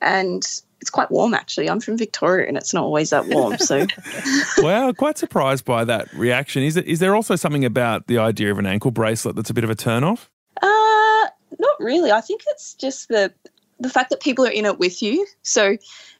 and 0.00 0.42
it's 0.80 0.90
quite 0.90 1.10
warm 1.10 1.34
actually. 1.34 1.68
I'm 1.68 1.80
from 1.80 1.96
victoria 1.96 2.46
and 2.46 2.56
it's 2.56 2.72
not 2.72 2.84
always 2.84 3.10
that 3.10 3.26
warm 3.28 3.58
so. 3.58 3.86
Wow 4.58 4.92
quite 4.92 5.18
surprised 5.18 5.64
by 5.64 5.84
that 5.84 6.12
reaction. 6.12 6.62
Is 6.62 6.76
it 6.76 6.86
is 6.86 6.98
there 6.98 7.14
also 7.14 7.36
something 7.36 7.64
about 7.64 8.06
the 8.06 8.18
idea 8.18 8.50
of 8.50 8.58
an 8.58 8.66
ankle 8.66 8.90
bracelet 8.90 9.36
that's 9.36 9.50
a 9.50 9.54
bit 9.54 9.64
of 9.64 9.70
a 9.70 9.74
turn 9.74 10.04
off? 10.04 10.30
Uh 10.60 11.26
not 11.58 11.80
really. 11.80 12.12
I 12.12 12.20
think 12.20 12.42
it's 12.48 12.74
just 12.74 13.08
the 13.08 13.32
the 13.80 13.88
fact 13.88 14.10
that 14.10 14.20
people 14.20 14.46
are 14.46 14.50
in 14.50 14.64
it 14.64 14.78
with 14.78 15.02
you 15.02 15.26
so 15.42 15.76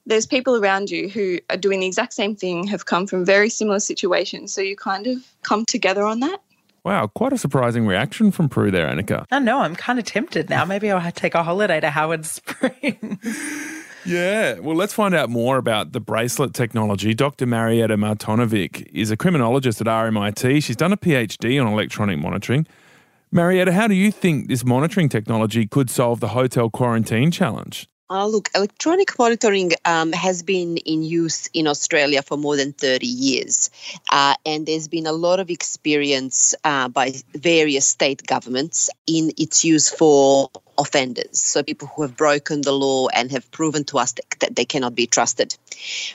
there's 0.09 0.27
people 0.27 0.57
around 0.57 0.91
you 0.91 1.09
who 1.09 1.38
are 1.50 1.57
doing 1.57 1.81
the 1.81 1.87
exact 1.87 2.15
same 2.15 2.35
thing, 2.35 2.67
have 2.67 2.87
come 2.87 3.07
from 3.07 3.25
very 3.25 3.50
similar 3.50 3.79
situations. 3.79 4.53
So 4.53 4.62
you 4.62 4.75
kind 4.75 5.07
of 5.07 5.19
come 5.43 5.65
together 5.67 6.03
on 6.03 6.21
that. 6.21 6.41
Wow, 6.85 7.09
quite 7.09 7.35
a 7.35 7.38
surprising 7.38 7.87
reaction 7.87 8.31
from 8.31 8.49
Prue 8.49 8.71
there, 8.71 8.88
Annika. 8.88 9.27
I 9.31 9.38
know, 9.38 9.61
I'm 9.61 9.77
kind 9.77 9.99
of 9.99 10.07
tempted 10.07 10.49
now. 10.49 10.65
Maybe 10.65 10.91
I'll 10.91 11.12
take 11.12 11.35
a 11.35 11.43
holiday 11.43 11.81
to 11.81 11.91
Howard 11.91 12.25
Springs. 12.25 13.75
Yeah, 14.07 14.61
well, 14.61 14.77
let's 14.77 14.95
find 14.95 15.15
out 15.15 15.29
more 15.29 15.59
about 15.59 15.93
the 15.93 16.00
bracelet 16.00 16.55
technology. 16.55 17.12
Dr. 17.12 17.45
Marietta 17.45 17.97
Martinovic 17.97 18.88
is 18.95 19.11
a 19.11 19.19
criminologist 19.19 19.83
at 19.83 19.87
RMIT. 19.87 20.62
She's 20.62 20.77
done 20.77 20.95
a 20.95 20.97
PhD 20.97 21.61
on 21.61 21.71
electronic 21.71 22.19
monitoring. 22.19 22.67
Marietta, 23.31 23.73
how 23.73 23.87
do 23.87 23.95
you 23.95 24.11
think 24.11 24.49
this 24.49 24.65
monitoring 24.65 25.09
technology 25.09 25.67
could 25.67 25.91
solve 25.91 26.21
the 26.21 26.29
hotel 26.29 26.71
quarantine 26.71 27.31
challenge? 27.31 27.87
Uh, 28.11 28.27
look, 28.27 28.49
electronic 28.55 29.19
monitoring 29.19 29.73
um, 29.85 30.13
has 30.13 30.43
been 30.43 30.79
in 30.79 31.03
use 31.03 31.49
in 31.53 31.67
Australia 31.67 32.23
for 32.23 32.39
more 32.39 32.57
than 32.57 32.73
30 32.73 33.07
years. 33.07 33.71
Uh, 34.11 34.35
and 34.47 34.65
there's 34.65 34.89
been 34.89 35.07
a 35.07 35.13
lot 35.13 35.41
of 35.41 35.51
experience 35.51 36.55
uh, 36.65 36.89
by 36.89 37.13
various 37.35 37.87
state 37.87 38.27
governments 38.27 38.89
in 39.07 39.31
its 39.37 39.63
use 39.63 39.91
for 39.91 40.51
offenders, 40.79 41.41
so 41.41 41.63
people 41.63 41.89
who 41.89 42.03
have 42.03 42.17
broken 42.17 42.63
the 42.63 42.73
law 42.73 43.09
and 43.09 43.31
have 43.33 43.51
proven 43.51 43.85
to 43.85 43.99
us 43.99 44.13
that, 44.13 44.55
they 44.55 44.65
cannot 44.65 44.95
be 44.95 45.07
trusted. 45.07 45.57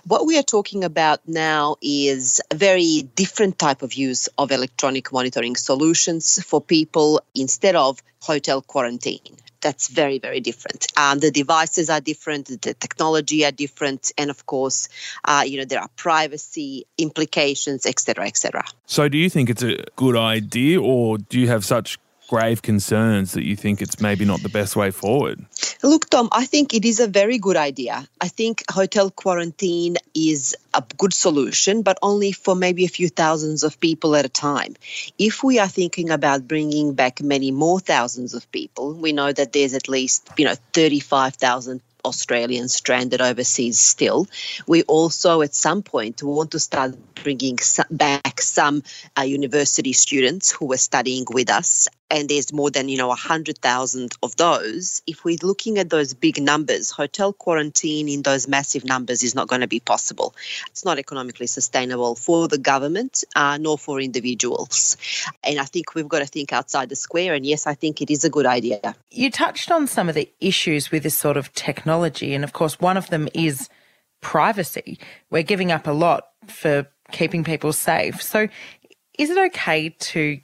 What 0.06 0.26
we 0.26 0.38
are 0.38 0.44
talking 0.44 0.84
about 0.84 1.20
now 1.28 1.76
is 1.82 2.42
a 2.50 2.56
very 2.56 3.04
different 3.16 3.60
type 3.60 3.82
of 3.82 3.94
use 3.94 4.28
of 4.38 4.52
electronic 4.52 5.12
monitoring 5.12 5.56
solutions 5.56 6.42
for 6.44 6.62
people 6.62 7.22
instead 7.36 7.76
of 7.76 8.02
hotel 8.22 8.62
quarantine. 8.62 9.38
That's 9.62 9.88
very 9.88 10.20
very 10.20 10.42
different. 10.42 10.88
Um, 10.98 11.20
the 11.20 11.32
devices 11.32 11.90
are 11.90 12.02
different 12.02 12.48
the 12.48 12.74
technology 12.74 13.46
are 13.46 13.52
different 13.52 14.12
and 14.18 14.30
of 14.30 14.46
course 14.46 14.90
uh, 15.24 15.44
you 15.46 15.58
know 15.58 15.66
there 15.66 15.80
are 15.80 15.90
privacy 15.96 16.86
implications 16.98 17.86
etc 17.86 18.26
etc 18.26 18.64
so 18.86 19.08
do 19.08 19.18
you 19.18 19.30
think 19.30 19.50
it's 19.50 19.64
a 19.64 19.78
good 19.96 20.18
idea 20.18 20.82
or 20.82 21.18
do 21.18 21.40
you 21.40 21.48
have 21.48 21.64
such 21.64 21.98
grave 22.34 22.64
concerns 22.64 23.34
that 23.34 23.46
you 23.46 23.56
think 23.56 23.80
it's 23.80 24.02
maybe 24.02 24.26
not 24.26 24.42
the 24.42 24.50
best 24.50 24.76
way 24.76 24.90
forward? 24.90 25.46
Look, 25.84 26.10
Tom, 26.10 26.30
I 26.32 26.46
think 26.46 26.74
it 26.74 26.84
is 26.84 27.00
a 27.00 27.08
very 27.08 27.38
good 27.38 27.56
idea. 27.56 28.08
I 28.22 28.28
think 28.28 28.64
hotel 28.72 29.12
quarantine 29.12 29.98
is 30.16 30.56
a 30.74 30.84
good 30.98 31.14
solution, 31.14 31.84
but 31.84 32.00
only 32.02 32.32
for 32.32 32.56
maybe 32.56 32.86
a 32.86 32.96
few 33.00 33.10
thousands 33.10 33.62
of 33.62 33.80
people 33.80 34.16
at 34.16 34.26
a 34.26 34.30
time. 34.30 34.74
If 35.20 35.44
we 35.44 35.60
are 35.60 35.68
thinking 35.68 36.10
about 36.10 36.48
bringing 36.48 36.96
back 36.96 37.22
many 37.22 37.52
more 37.52 37.80
thousands 37.80 38.34
of 38.34 38.52
people, 38.52 38.96
we 38.96 39.12
know 39.12 39.32
that 39.32 39.54
there's 39.54 39.76
at 39.76 39.88
least, 39.88 40.28
you 40.36 40.46
know, 40.46 40.56
35,000 40.74 41.82
Australians 42.06 42.74
stranded 42.74 43.22
overseas 43.22 43.80
still. 43.80 44.28
We 44.68 44.84
also, 44.84 45.42
at 45.42 45.54
some 45.56 45.84
point, 45.84 46.24
want 46.24 46.52
to 46.52 46.60
start 46.60 46.96
bringing 47.24 47.60
back 47.92 48.42
some 48.42 48.84
uh, 49.18 49.22
university 49.22 49.94
students 49.94 50.52
who 50.52 50.66
were 50.66 50.78
studying 50.78 51.26
with 51.30 51.50
us 51.50 51.88
and 52.14 52.30
there's 52.30 52.54
more 52.54 52.70
than 52.70 52.88
you 52.90 52.98
know 52.98 53.08
100,000 53.08 54.16
of 54.22 54.36
those 54.36 55.02
if 55.08 55.26
we're 55.26 55.38
looking 55.42 55.80
at 55.80 55.90
those 55.90 56.14
big 56.14 56.40
numbers 56.40 56.92
hotel 56.92 57.34
quarantine 57.34 58.08
in 58.08 58.22
those 58.22 58.48
massive 58.48 58.86
numbers 58.86 59.24
is 59.24 59.34
not 59.34 59.48
going 59.48 59.62
to 59.62 59.68
be 59.68 59.80
possible. 59.80 60.36
It's 60.68 60.86
not 60.86 61.00
economically 61.00 61.48
sustainable 61.48 62.16
for 62.16 62.48
the 62.48 62.60
government 62.60 63.24
uh, 63.36 63.58
nor 63.58 63.78
for 63.78 64.00
individuals. 64.00 64.96
And 65.44 65.60
i 65.60 65.66
think 65.66 65.96
we've 65.96 66.08
got 66.08 66.20
to 66.20 66.28
think 66.28 66.54
outside 66.54 66.90
the 66.90 66.96
square 66.96 67.34
and 67.34 67.46
yes 67.46 67.66
i 67.66 67.74
think 67.74 68.02
it 68.02 68.12
is 68.12 68.24
a 68.24 68.30
good 68.30 68.46
idea. 68.46 68.96
You 69.10 69.32
touched 69.32 69.72
on 69.72 69.88
some 69.88 70.08
of 70.08 70.16
the 70.16 70.32
issues 70.40 70.92
with 70.92 71.04
this 71.04 71.18
sort 71.18 71.36
of 71.36 71.52
technology 71.54 72.36
and 72.36 72.44
of 72.44 72.54
course 72.54 72.80
one 72.80 72.96
of 72.96 73.10
them 73.10 73.28
is 73.34 73.70
privacy. 74.22 75.00
We're 75.32 75.44
giving 75.44 75.72
up 75.72 75.88
a 75.88 75.92
lot 75.92 76.28
for 76.48 76.88
keeping 77.12 77.44
people 77.44 77.74
safe. 77.74 78.22
So 78.22 78.48
is 79.18 79.30
it 79.30 79.38
okay 79.50 79.90
to 79.90 80.40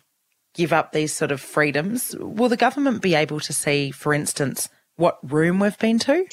give 0.59 0.73
up 0.73 0.91
these 0.91 1.13
sort 1.13 1.31
of 1.31 1.39
freedoms, 1.39 2.13
will 2.19 2.49
the 2.49 2.57
government 2.57 3.01
be 3.01 3.15
able 3.15 3.39
to 3.39 3.53
see, 3.53 3.91
for 3.91 4.13
instance, 4.13 4.67
what 4.97 5.17
room 5.23 5.57
we've 5.59 5.79
been 5.79 5.97
to? 5.99 6.25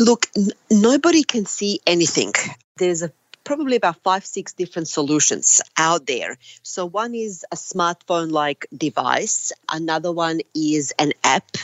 Look, 0.00 0.26
n- 0.36 0.50
nobody 0.68 1.22
can 1.22 1.46
see 1.46 1.78
anything. 1.86 2.32
There's 2.78 3.02
a 3.02 3.12
probably 3.44 3.76
about 3.76 4.02
five, 4.02 4.26
six 4.26 4.52
different 4.54 4.88
solutions 4.88 5.60
out 5.76 6.06
there. 6.06 6.36
So, 6.64 6.84
one 6.84 7.14
is 7.14 7.44
a 7.52 7.56
smartphone 7.56 8.32
like 8.32 8.66
device, 8.76 9.52
another 9.70 10.10
one 10.10 10.40
is 10.52 10.92
an 10.98 11.12
app, 11.22 11.56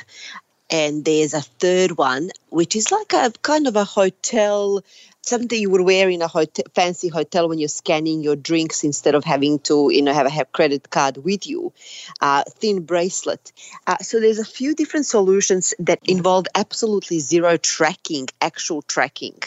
and 0.70 1.04
there's 1.04 1.34
a 1.34 1.40
third 1.40 1.96
one, 1.96 2.30
which 2.48 2.76
is 2.76 2.90
like 2.90 3.12
a 3.12 3.32
kind 3.42 3.66
of 3.66 3.76
a 3.76 3.84
hotel 3.84 4.82
something 5.26 5.60
you 5.60 5.70
would 5.70 5.80
wear 5.80 6.08
in 6.08 6.22
a 6.22 6.28
hotel, 6.28 6.64
fancy 6.74 7.08
hotel 7.08 7.48
when 7.48 7.58
you're 7.58 7.68
scanning 7.68 8.22
your 8.22 8.36
drinks 8.36 8.84
instead 8.84 9.14
of 9.14 9.24
having 9.24 9.58
to, 9.58 9.90
you 9.92 10.02
know, 10.02 10.14
have 10.14 10.26
a 10.26 10.44
credit 10.46 10.88
card 10.90 11.16
with 11.18 11.46
you. 11.46 11.72
Uh, 12.20 12.44
thin 12.48 12.82
bracelet. 12.82 13.52
Uh, 13.86 13.98
so 13.98 14.20
there's 14.20 14.38
a 14.38 14.44
few 14.44 14.74
different 14.74 15.06
solutions 15.06 15.74
that 15.78 15.98
involve 16.04 16.46
absolutely 16.54 17.18
zero 17.18 17.56
tracking, 17.56 18.28
actual 18.40 18.82
tracking. 18.82 19.38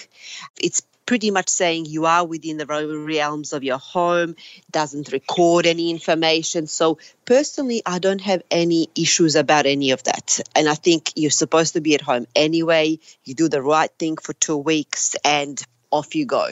It's 0.62 0.82
pretty 1.10 1.32
much 1.32 1.50
saying 1.50 1.88
you 1.88 2.06
are 2.06 2.24
within 2.24 2.58
the 2.58 2.68
realms 2.68 3.52
of 3.52 3.64
your 3.64 3.80
home, 3.80 4.36
doesn't 4.70 5.12
record 5.12 5.66
any 5.66 5.90
information. 5.90 6.68
So, 6.68 7.00
personally, 7.26 7.82
I 7.84 7.98
don't 7.98 8.22
have 8.22 8.44
any 8.52 8.90
issues 8.96 9.36
about 9.36 9.66
any 9.66 9.90
of 9.90 10.04
that. 10.04 10.40
And 10.56 10.70
I 10.70 10.76
think 10.76 11.12
you're 11.16 11.32
supposed 11.32 11.74
to 11.74 11.82
be 11.82 11.96
at 11.96 12.02
home 12.02 12.28
anyway. 12.36 13.00
You 13.24 13.34
do 13.34 13.50
the 13.50 13.64
right 13.64 13.90
thing 13.98 14.18
for 14.18 14.34
two 14.34 14.56
weeks 14.56 15.16
and 15.26 15.60
off 15.90 16.14
you 16.14 16.28
go. 16.28 16.50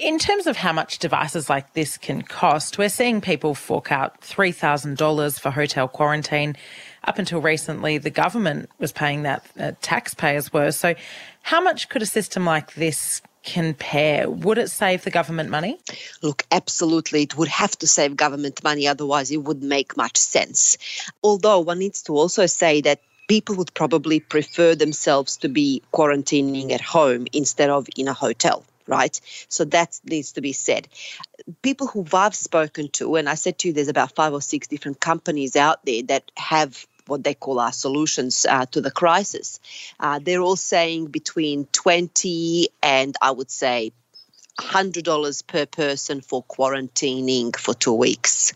In 0.00 0.20
terms 0.20 0.46
of 0.46 0.56
how 0.56 0.72
much 0.72 1.00
devices 1.00 1.50
like 1.50 1.72
this 1.72 1.98
can 1.98 2.22
cost, 2.22 2.78
we're 2.78 2.88
seeing 2.90 3.20
people 3.20 3.56
fork 3.56 3.90
out 3.90 4.20
$3,000 4.20 5.40
for 5.40 5.50
hotel 5.50 5.88
quarantine. 5.88 6.56
Up 7.02 7.18
until 7.18 7.40
recently, 7.40 7.98
the 7.98 8.10
government 8.10 8.70
was 8.78 8.92
paying 8.92 9.24
that, 9.24 9.44
uh, 9.58 9.72
taxpayers 9.82 10.52
were. 10.52 10.70
So, 10.70 10.94
how 11.42 11.60
much 11.60 11.88
could 11.88 12.02
a 12.02 12.06
system 12.06 12.44
like 12.44 12.74
this 12.74 13.22
compare? 13.52 14.28
Would 14.28 14.58
it 14.58 14.70
save 14.70 15.04
the 15.04 15.10
government 15.10 15.50
money? 15.50 15.78
Look, 16.22 16.44
absolutely. 16.52 17.22
It 17.22 17.36
would 17.36 17.48
have 17.48 17.76
to 17.78 17.86
save 17.86 18.16
government 18.16 18.62
money, 18.62 18.86
otherwise, 18.86 19.30
it 19.30 19.38
wouldn't 19.38 19.66
make 19.66 19.96
much 19.96 20.16
sense. 20.16 20.76
Although 21.22 21.60
one 21.60 21.78
needs 21.78 22.02
to 22.02 22.12
also 22.12 22.46
say 22.46 22.80
that 22.82 23.00
people 23.28 23.56
would 23.56 23.72
probably 23.74 24.20
prefer 24.20 24.74
themselves 24.74 25.36
to 25.38 25.48
be 25.48 25.82
quarantining 25.92 26.72
at 26.72 26.80
home 26.80 27.26
instead 27.32 27.70
of 27.70 27.86
in 27.96 28.08
a 28.08 28.14
hotel 28.14 28.64
right? 28.88 29.20
So 29.48 29.66
that 29.66 30.00
needs 30.06 30.32
to 30.32 30.40
be 30.40 30.54
said. 30.54 30.88
People 31.60 31.88
who 31.88 32.06
I've 32.10 32.34
spoken 32.34 32.88
to, 32.92 33.16
and 33.16 33.28
I 33.28 33.34
said 33.34 33.58
to 33.58 33.68
you, 33.68 33.74
there's 33.74 33.88
about 33.88 34.14
five 34.14 34.32
or 34.32 34.40
six 34.40 34.66
different 34.66 34.98
companies 34.98 35.56
out 35.56 35.84
there 35.84 36.02
that 36.04 36.30
have 36.38 36.86
what 37.08 37.24
they 37.24 37.34
call 37.34 37.58
our 37.58 37.72
solutions 37.72 38.46
uh, 38.48 38.66
to 38.66 38.80
the 38.80 38.90
crisis. 38.90 39.60
Uh, 39.98 40.18
they're 40.22 40.40
all 40.40 40.56
saying 40.56 41.06
between 41.06 41.66
20 41.72 42.68
and 42.82 43.16
I 43.20 43.30
would 43.30 43.50
say 43.50 43.92
$100 44.58 45.46
per 45.46 45.66
person 45.66 46.20
for 46.20 46.42
quarantining 46.44 47.56
for 47.56 47.74
two 47.74 47.92
weeks. 47.92 48.52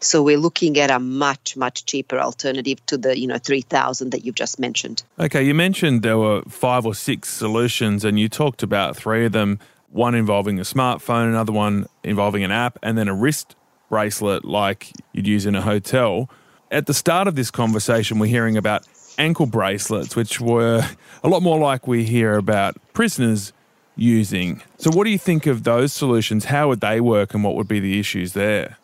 So 0.00 0.22
we're 0.22 0.38
looking 0.38 0.78
at 0.78 0.90
a 0.90 0.98
much, 0.98 1.56
much 1.56 1.86
cheaper 1.86 2.18
alternative 2.18 2.84
to 2.86 2.98
the, 2.98 3.18
you 3.18 3.26
know, 3.26 3.38
3000 3.38 4.10
that 4.10 4.24
you've 4.24 4.34
just 4.34 4.58
mentioned. 4.58 5.02
Okay, 5.18 5.42
you 5.42 5.54
mentioned 5.54 6.02
there 6.02 6.18
were 6.18 6.42
five 6.42 6.84
or 6.84 6.94
six 6.94 7.28
solutions 7.28 8.04
and 8.04 8.18
you 8.20 8.28
talked 8.28 8.62
about 8.62 8.96
three 8.96 9.24
of 9.24 9.32
them 9.32 9.58
one 9.90 10.14
involving 10.14 10.58
a 10.58 10.62
smartphone, 10.62 11.28
another 11.28 11.52
one 11.52 11.86
involving 12.02 12.44
an 12.44 12.50
app, 12.50 12.78
and 12.82 12.98
then 12.98 13.08
a 13.08 13.14
wrist 13.14 13.56
bracelet 13.88 14.44
like 14.44 14.92
you'd 15.12 15.26
use 15.26 15.46
in 15.46 15.54
a 15.54 15.62
hotel. 15.62 16.28
At 16.70 16.86
the 16.86 16.94
start 16.94 17.28
of 17.28 17.36
this 17.36 17.50
conversation, 17.50 18.18
we're 18.18 18.26
hearing 18.26 18.56
about 18.56 18.84
ankle 19.18 19.46
bracelets, 19.46 20.16
which 20.16 20.40
were 20.40 20.82
a 21.22 21.28
lot 21.28 21.42
more 21.42 21.58
like 21.58 21.86
we 21.86 22.04
hear 22.04 22.34
about 22.34 22.76
prisoners 22.92 23.52
using. 23.94 24.62
So, 24.78 24.90
what 24.90 25.04
do 25.04 25.10
you 25.10 25.18
think 25.18 25.46
of 25.46 25.62
those 25.62 25.92
solutions? 25.92 26.46
How 26.46 26.68
would 26.68 26.80
they 26.80 27.00
work, 27.00 27.34
and 27.34 27.44
what 27.44 27.54
would 27.54 27.68
be 27.68 27.78
the 27.78 28.00
issues 28.00 28.32
there? 28.32 28.78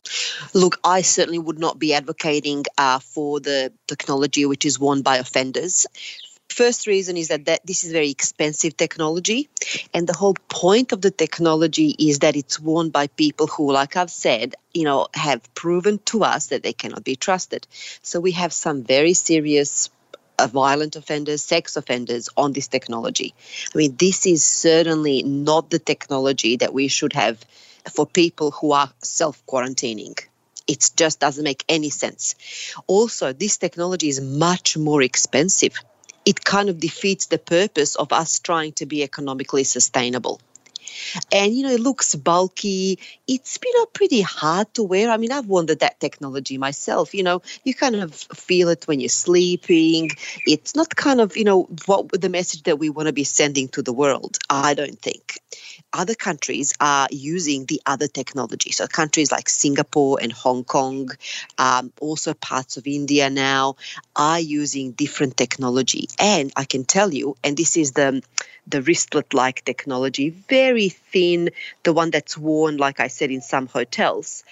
Look, 0.54 0.78
I 0.84 1.02
certainly 1.02 1.40
would 1.40 1.58
not 1.58 1.78
be 1.78 1.92
advocating 1.92 2.64
uh, 2.78 3.00
for 3.00 3.40
the 3.40 3.72
technology 3.88 4.46
which 4.46 4.64
is 4.64 4.78
worn 4.78 5.02
by 5.02 5.16
offenders. 5.16 5.86
First 6.52 6.86
reason 6.86 7.16
is 7.16 7.28
that, 7.28 7.46
that 7.46 7.64
this 7.64 7.82
is 7.82 7.92
very 7.92 8.10
expensive 8.10 8.76
technology, 8.76 9.48
and 9.94 10.06
the 10.06 10.12
whole 10.12 10.36
point 10.50 10.92
of 10.92 11.00
the 11.00 11.10
technology 11.10 11.96
is 11.98 12.18
that 12.18 12.36
it's 12.36 12.60
worn 12.60 12.90
by 12.90 13.06
people 13.06 13.46
who, 13.46 13.72
like 13.72 13.96
I've 13.96 14.10
said, 14.10 14.54
you 14.74 14.84
know, 14.84 15.08
have 15.14 15.42
proven 15.54 15.98
to 16.06 16.24
us 16.24 16.48
that 16.48 16.62
they 16.62 16.74
cannot 16.74 17.04
be 17.04 17.16
trusted. 17.16 17.66
So 18.02 18.20
we 18.20 18.32
have 18.32 18.52
some 18.52 18.84
very 18.84 19.14
serious 19.14 19.88
uh, 20.38 20.46
violent 20.46 20.94
offenders, 20.96 21.42
sex 21.42 21.76
offenders 21.76 22.28
on 22.36 22.52
this 22.52 22.68
technology. 22.68 23.34
I 23.74 23.78
mean, 23.78 23.96
this 23.96 24.26
is 24.26 24.44
certainly 24.44 25.22
not 25.22 25.70
the 25.70 25.78
technology 25.78 26.56
that 26.56 26.74
we 26.74 26.88
should 26.88 27.14
have 27.14 27.38
for 27.94 28.06
people 28.06 28.50
who 28.50 28.72
are 28.72 28.92
self 29.02 29.42
quarantining. 29.46 30.18
It 30.68 30.90
just 30.96 31.18
doesn't 31.18 31.44
make 31.44 31.64
any 31.68 31.90
sense. 31.90 32.34
Also, 32.86 33.32
this 33.32 33.56
technology 33.56 34.08
is 34.08 34.20
much 34.20 34.76
more 34.76 35.02
expensive 35.02 35.74
it 36.24 36.44
kind 36.44 36.68
of 36.68 36.78
defeats 36.78 37.26
the 37.26 37.38
purpose 37.38 37.96
of 37.96 38.12
us 38.12 38.38
trying 38.38 38.72
to 38.72 38.86
be 38.86 39.02
economically 39.02 39.64
sustainable. 39.64 40.40
And 41.32 41.54
you 41.54 41.62
know, 41.62 41.70
it 41.70 41.80
looks 41.80 42.14
bulky. 42.14 42.98
It's 43.26 43.58
you 43.64 43.78
know 43.78 43.86
pretty 43.86 44.20
hard 44.20 44.72
to 44.74 44.82
wear. 44.82 45.10
I 45.10 45.16
mean, 45.16 45.32
I've 45.32 45.46
worn 45.46 45.66
that 45.66 46.00
technology 46.00 46.58
myself. 46.58 47.14
You 47.14 47.22
know, 47.22 47.42
you 47.64 47.74
kind 47.74 47.96
of 47.96 48.14
feel 48.14 48.68
it 48.68 48.86
when 48.86 49.00
you're 49.00 49.08
sleeping. 49.08 50.10
It's 50.46 50.74
not 50.74 50.94
kind 50.94 51.20
of 51.20 51.36
you 51.36 51.44
know 51.44 51.68
what 51.86 52.08
the 52.20 52.28
message 52.28 52.64
that 52.64 52.78
we 52.78 52.90
want 52.90 53.06
to 53.06 53.12
be 53.12 53.24
sending 53.24 53.68
to 53.68 53.82
the 53.82 53.92
world. 53.92 54.36
I 54.50 54.74
don't 54.74 54.98
think 54.98 55.38
other 55.92 56.14
countries 56.14 56.74
are 56.80 57.08
using 57.10 57.66
the 57.66 57.80
other 57.86 58.08
technology. 58.08 58.72
So 58.72 58.86
countries 58.86 59.30
like 59.30 59.48
Singapore 59.48 60.18
and 60.20 60.32
Hong 60.32 60.64
Kong, 60.64 61.10
um, 61.58 61.92
also 62.00 62.34
parts 62.34 62.76
of 62.76 62.86
India 62.86 63.30
now, 63.30 63.76
are 64.16 64.40
using 64.40 64.92
different 64.92 65.36
technology. 65.36 66.08
And 66.18 66.52
I 66.56 66.64
can 66.64 66.84
tell 66.84 67.12
you, 67.12 67.36
and 67.44 67.56
this 67.56 67.76
is 67.76 67.92
the 67.92 68.22
the 68.66 68.80
wristlet-like 68.80 69.64
technology, 69.64 70.30
very 70.30 70.88
thin, 70.88 71.50
the 71.82 71.92
one 71.92 72.10
that's 72.10 72.38
worn, 72.38 72.76
like 72.76 73.00
I 73.00 73.08
said, 73.08 73.32
in 73.32 73.40
some 73.40 73.66
hotels. 73.66 74.44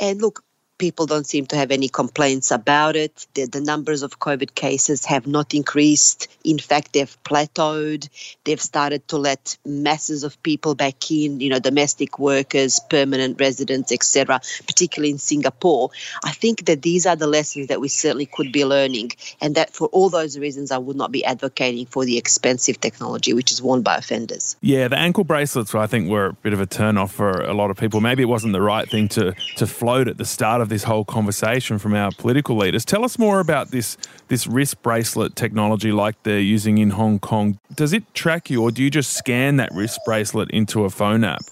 And 0.00 0.20
look, 0.20 0.42
people 0.80 1.04
don't 1.04 1.26
seem 1.26 1.44
to 1.44 1.56
have 1.56 1.70
any 1.70 1.88
complaints 1.88 2.50
about 2.50 2.96
it. 2.96 3.26
The, 3.34 3.44
the, 3.44 3.60
numbers 3.60 4.02
of 4.02 4.18
COVID 4.18 4.54
cases 4.54 5.04
have 5.04 5.26
not 5.26 5.52
increased. 5.52 6.26
In 6.42 6.58
fact, 6.58 6.94
they've 6.94 7.16
plateaued. 7.22 8.08
They've 8.44 8.60
started 8.60 9.06
to 9.08 9.18
let 9.18 9.58
masses 9.66 10.24
of 10.24 10.42
people 10.42 10.74
back 10.74 11.10
in, 11.10 11.38
you 11.40 11.50
know, 11.50 11.58
domestic 11.58 12.18
workers, 12.18 12.80
permanent 12.88 13.38
residents, 13.38 13.92
etc., 13.92 14.40
particularly 14.66 15.10
in 15.10 15.18
Singapore. 15.18 15.90
I 16.24 16.32
think 16.32 16.64
that 16.64 16.80
these 16.80 17.04
are 17.04 17.14
the 17.14 17.26
lessons 17.26 17.68
that 17.68 17.82
we 17.82 17.88
certainly 17.88 18.24
could 18.24 18.50
be 18.50 18.64
learning. 18.64 19.12
And 19.42 19.54
that 19.56 19.74
for 19.74 19.88
all 19.88 20.08
those 20.08 20.38
reasons, 20.38 20.70
I 20.70 20.78
would 20.78 20.96
not 20.96 21.12
be 21.12 21.22
advocating 21.26 21.84
for 21.84 22.06
the 22.06 22.16
expensive 22.16 22.80
technology, 22.80 23.34
which 23.34 23.52
is 23.52 23.60
worn 23.60 23.82
by 23.82 23.96
offenders. 23.96 24.56
Yeah, 24.62 24.88
the 24.88 24.98
ankle 24.98 25.24
bracelets, 25.24 25.74
I 25.74 25.86
think, 25.86 26.08
were 26.08 26.26
a 26.26 26.32
bit 26.32 26.54
of 26.54 26.60
a 26.60 26.66
turn 26.66 26.96
off 26.96 27.12
for 27.12 27.32
a 27.42 27.52
lot 27.52 27.70
of 27.70 27.76
people. 27.76 28.00
Maybe 28.00 28.22
it 28.22 28.30
wasn't 28.30 28.54
the 28.54 28.62
right 28.62 28.88
thing 28.88 29.08
to, 29.08 29.34
to 29.56 29.66
float 29.66 30.08
at 30.08 30.16
the 30.16 30.24
start 30.24 30.62
of 30.62 30.69
this 30.70 30.84
whole 30.84 31.04
conversation 31.04 31.78
from 31.78 31.94
our 31.94 32.10
political 32.16 32.56
leaders. 32.56 32.86
Tell 32.86 33.04
us 33.04 33.18
more 33.18 33.40
about 33.40 33.70
this 33.70 33.98
this 34.28 34.46
wrist 34.46 34.82
bracelet 34.82 35.36
technology 35.36 35.92
like 35.92 36.22
they're 36.22 36.40
using 36.40 36.78
in 36.78 36.90
Hong 36.90 37.18
Kong. 37.18 37.58
Does 37.74 37.92
it 37.92 38.14
track 38.14 38.48
you 38.48 38.62
or 38.62 38.70
do 38.70 38.82
you 38.82 38.88
just 38.88 39.12
scan 39.12 39.56
that 39.56 39.70
wrist 39.74 40.00
bracelet 40.06 40.50
into 40.50 40.84
a 40.84 40.90
phone 40.90 41.24
app? 41.24 41.42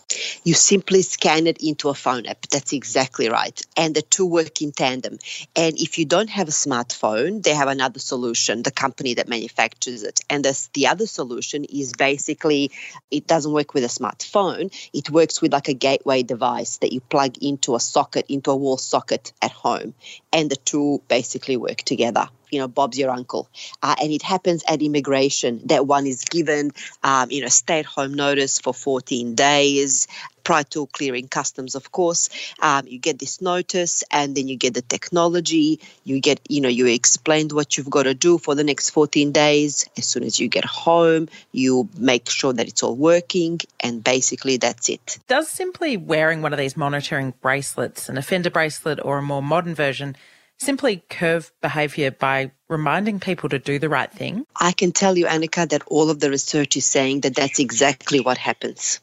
You 0.45 0.55
simply 0.55 1.03
scan 1.03 1.47
it 1.47 1.59
into 1.61 1.89
a 1.89 1.95
phone 1.95 2.27
app. 2.27 2.47
That's 2.51 2.73
exactly 2.73 3.29
right. 3.29 3.61
And 3.77 3.95
the 3.95 4.03
two 4.03 4.27
work 4.27 4.63
in 4.63 4.73
tandem. 4.73 5.19
And 5.57 5.79
if 5.79 5.99
you 5.99 6.05
don't 6.05 6.31
have 6.31 6.49
a 6.49 6.53
smartphone, 6.53 7.43
they 7.43 7.55
have 7.55 7.69
another 7.69 7.99
solution, 7.99 8.63
the 8.63 8.71
company 8.71 9.15
that 9.15 9.29
manufactures 9.29 10.03
it. 10.03 10.21
And 10.31 10.45
this, 10.45 10.69
the 10.75 10.87
other 10.87 11.07
solution 11.07 11.65
is 11.65 11.93
basically 11.93 12.71
it 13.11 13.27
doesn't 13.27 13.53
work 13.53 13.75
with 13.75 13.85
a 13.85 13.89
smartphone. 13.89 14.73
It 14.93 15.11
works 15.11 15.43
with 15.43 15.53
like 15.53 15.69
a 15.69 15.75
gateway 15.75 16.23
device 16.23 16.79
that 16.79 16.93
you 16.93 17.01
plug 17.01 17.39
into 17.43 17.75
a 17.75 17.81
socket, 17.81 18.27
into 18.29 18.51
a 18.51 18.57
wall 18.57 18.79
socket 18.79 19.33
at 19.43 19.53
home. 19.53 19.95
And 20.33 20.51
the 20.51 20.57
two 20.57 21.03
basically 21.09 21.57
work 21.57 21.79
together 21.79 22.29
you 22.51 22.59
know, 22.59 22.69
Bob's 22.69 22.99
your 22.99 23.11
uncle. 23.11 23.49
Uh, 23.83 23.95
and 24.01 24.13
it 24.13 24.23
happens 24.23 24.63
at 24.69 24.83
immigration 24.83 25.61
that 25.67 25.87
one 25.87 26.07
is 26.07 26.25
given, 26.25 26.73
um, 27.03 27.31
you 27.31 27.43
know, 27.43 27.49
stay 27.49 27.81
at 27.81 27.87
home 27.87 28.15
notice 28.15 28.59
for 28.59 28.75
14 28.75 29.35
days 29.35 30.07
prior 30.49 30.65
to 30.65 30.87
clearing 30.87 31.29
customs, 31.29 31.75
of 31.75 31.93
course. 31.93 32.31
Um, 32.61 32.87
you 32.87 32.99
get 32.99 33.19
this 33.19 33.43
notice 33.43 34.03
and 34.11 34.35
then 34.35 34.49
you 34.49 34.57
get 34.57 34.73
the 34.73 34.81
technology. 34.81 35.79
You 36.05 36.21
get, 36.21 36.41
you 36.49 36.63
know, 36.63 36.71
you 36.71 36.87
explained 36.87 37.53
what 37.53 37.77
you've 37.77 37.91
got 37.91 38.05
to 38.05 38.15
do 38.15 38.39
for 38.39 38.55
the 38.55 38.65
next 38.65 38.89
14 38.89 39.31
days. 39.31 39.87
As 39.99 40.07
soon 40.07 40.25
as 40.25 40.41
you 40.41 40.49
get 40.49 40.65
home, 40.65 41.29
you 41.53 41.91
make 41.99 42.31
sure 42.31 42.55
that 42.55 42.67
it's 42.67 42.83
all 42.83 42.97
working. 42.97 43.61
And 43.81 44.03
basically, 44.03 44.57
that's 44.57 44.89
it. 44.89 45.19
Does 45.29 45.51
simply 45.51 45.99
wearing 45.99 46.41
one 46.41 46.55
of 46.55 46.59
these 46.59 46.79
monitoring 46.79 47.35
bracelets, 47.43 48.09
an 48.09 48.17
offender 48.17 48.49
bracelet 48.49 49.01
or 49.05 49.19
a 49.19 49.23
more 49.23 49.43
modern 49.43 49.75
version, 49.75 50.17
simply 50.59 51.03
curve 51.09 51.53
behaviour 51.61 52.11
by 52.11 52.51
reminding 52.69 53.21
people 53.21 53.49
to 53.49 53.59
do 53.59 53.79
the 53.79 53.89
right 53.89 54.11
thing? 54.11 54.47
I 54.57 54.73
can 54.73 54.93
tell 54.93 55.17
you, 55.17 55.27
Annika, 55.27 55.69
that 55.69 55.83
all 55.87 56.11
of 56.11 56.21
the 56.21 56.31
research 56.31 56.77
is 56.77 56.85
saying 56.85 57.21
that 57.23 57.35
that's 57.35 57.59
exactly 57.59 58.21
what 58.21 58.39
happens. 58.39 59.01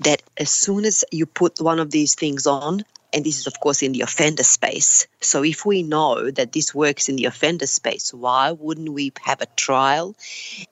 That 0.00 0.22
as 0.36 0.50
soon 0.50 0.84
as 0.84 1.04
you 1.12 1.26
put 1.26 1.60
one 1.60 1.80
of 1.80 1.90
these 1.90 2.14
things 2.14 2.46
on, 2.46 2.84
and 3.12 3.24
this 3.24 3.38
is, 3.38 3.46
of 3.46 3.58
course, 3.60 3.82
in 3.82 3.92
the 3.92 4.02
offender 4.02 4.42
space. 4.42 5.06
So, 5.20 5.42
if 5.42 5.64
we 5.64 5.82
know 5.82 6.30
that 6.32 6.52
this 6.52 6.74
works 6.74 7.08
in 7.08 7.16
the 7.16 7.24
offender 7.26 7.66
space, 7.66 8.12
why 8.12 8.52
wouldn't 8.52 8.90
we 8.90 9.12
have 9.22 9.40
a 9.40 9.46
trial 9.56 10.14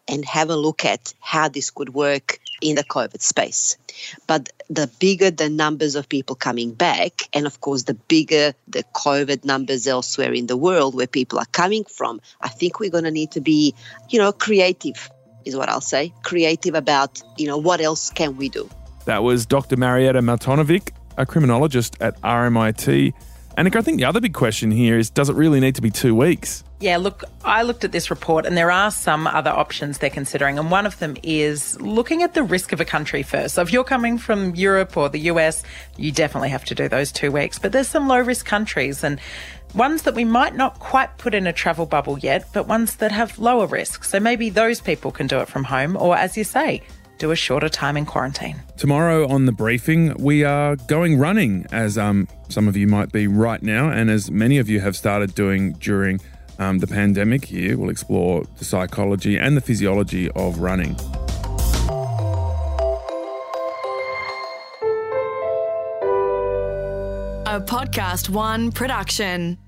and 0.08 0.24
have 0.26 0.50
a 0.50 0.56
look 0.56 0.84
at 0.84 1.14
how 1.20 1.48
this 1.48 1.70
could 1.70 1.94
work 1.94 2.40
in 2.60 2.76
the 2.76 2.84
COVID 2.84 3.20
space? 3.20 3.76
But 4.26 4.50
the 4.68 4.90
bigger 4.98 5.30
the 5.30 5.48
numbers 5.48 5.94
of 5.94 6.08
people 6.08 6.36
coming 6.36 6.72
back, 6.72 7.22
and 7.32 7.46
of 7.46 7.60
course, 7.60 7.84
the 7.84 7.94
bigger 7.94 8.54
the 8.68 8.84
COVID 8.94 9.44
numbers 9.44 9.86
elsewhere 9.86 10.32
in 10.32 10.46
the 10.46 10.56
world 10.56 10.94
where 10.94 11.06
people 11.06 11.38
are 11.38 11.46
coming 11.52 11.84
from, 11.84 12.20
I 12.40 12.48
think 12.48 12.80
we're 12.80 12.90
going 12.90 13.04
to 13.04 13.10
need 13.10 13.30
to 13.32 13.40
be, 13.40 13.74
you 14.08 14.18
know, 14.18 14.32
creative, 14.32 15.10
is 15.44 15.56
what 15.56 15.68
I'll 15.68 15.80
say. 15.80 16.12
Creative 16.22 16.74
about, 16.74 17.22
you 17.38 17.46
know, 17.46 17.58
what 17.58 17.80
else 17.80 18.10
can 18.10 18.36
we 18.36 18.48
do? 18.48 18.68
That 19.04 19.22
was 19.22 19.46
Dr. 19.46 19.76
Marietta 19.76 20.20
Martinovic, 20.20 20.90
a 21.18 21.26
criminologist 21.26 21.96
at 22.00 22.20
RMIT. 22.22 23.12
And 23.56 23.74
I 23.74 23.82
think 23.82 23.98
the 23.98 24.04
other 24.04 24.20
big 24.20 24.34
question 24.34 24.70
here 24.70 24.98
is 24.98 25.10
does 25.10 25.28
it 25.28 25.36
really 25.36 25.60
need 25.60 25.76
to 25.76 25.82
be 25.82 25.90
two 25.90 26.14
weeks? 26.14 26.64
Yeah, 26.80 26.96
look, 26.96 27.22
I 27.44 27.62
looked 27.62 27.84
at 27.84 27.92
this 27.92 28.10
report 28.10 28.46
and 28.46 28.56
there 28.56 28.70
are 28.70 28.90
some 28.90 29.26
other 29.26 29.50
options 29.50 29.98
they're 29.98 30.10
considering. 30.10 30.58
And 30.58 30.70
one 30.70 30.86
of 30.86 30.98
them 30.98 31.16
is 31.22 31.80
looking 31.80 32.22
at 32.22 32.34
the 32.34 32.42
risk 32.42 32.72
of 32.72 32.80
a 32.80 32.84
country 32.84 33.22
first. 33.22 33.54
So 33.54 33.62
if 33.62 33.72
you're 33.72 33.84
coming 33.84 34.18
from 34.18 34.54
Europe 34.56 34.96
or 34.96 35.08
the 35.08 35.20
US, 35.30 35.62
you 35.96 36.10
definitely 36.10 36.48
have 36.50 36.64
to 36.66 36.74
do 36.74 36.88
those 36.88 37.12
two 37.12 37.30
weeks. 37.30 37.58
But 37.58 37.72
there's 37.72 37.88
some 37.88 38.08
low 38.08 38.20
risk 38.20 38.44
countries 38.44 39.04
and 39.04 39.20
ones 39.74 40.02
that 40.02 40.14
we 40.14 40.24
might 40.24 40.56
not 40.56 40.78
quite 40.80 41.16
put 41.18 41.32
in 41.32 41.46
a 41.46 41.52
travel 41.52 41.86
bubble 41.86 42.18
yet, 42.18 42.48
but 42.52 42.66
ones 42.66 42.96
that 42.96 43.12
have 43.12 43.38
lower 43.38 43.66
risk. 43.66 44.04
So 44.04 44.18
maybe 44.18 44.50
those 44.50 44.80
people 44.80 45.12
can 45.12 45.26
do 45.26 45.38
it 45.38 45.48
from 45.48 45.64
home, 45.64 45.96
or 45.96 46.16
as 46.16 46.36
you 46.36 46.44
say, 46.44 46.82
do 47.18 47.30
a 47.30 47.36
shorter 47.36 47.68
time 47.68 47.96
in 47.96 48.06
quarantine. 48.06 48.62
Tomorrow 48.76 49.28
on 49.28 49.46
the 49.46 49.52
briefing, 49.52 50.14
we 50.18 50.44
are 50.44 50.76
going 50.76 51.18
running, 51.18 51.66
as 51.72 51.96
um, 51.96 52.28
some 52.48 52.68
of 52.68 52.76
you 52.76 52.86
might 52.86 53.12
be 53.12 53.26
right 53.26 53.62
now, 53.62 53.90
and 53.90 54.10
as 54.10 54.30
many 54.30 54.58
of 54.58 54.68
you 54.68 54.80
have 54.80 54.96
started 54.96 55.34
doing 55.34 55.72
during 55.74 56.20
um, 56.58 56.78
the 56.78 56.86
pandemic 56.86 57.44
here. 57.44 57.76
We'll 57.76 57.90
explore 57.90 58.44
the 58.58 58.64
psychology 58.64 59.38
and 59.38 59.56
the 59.56 59.60
physiology 59.60 60.30
of 60.30 60.58
running. 60.58 60.96
A 67.46 67.60
Podcast 67.60 68.30
One 68.30 68.72
production. 68.72 69.58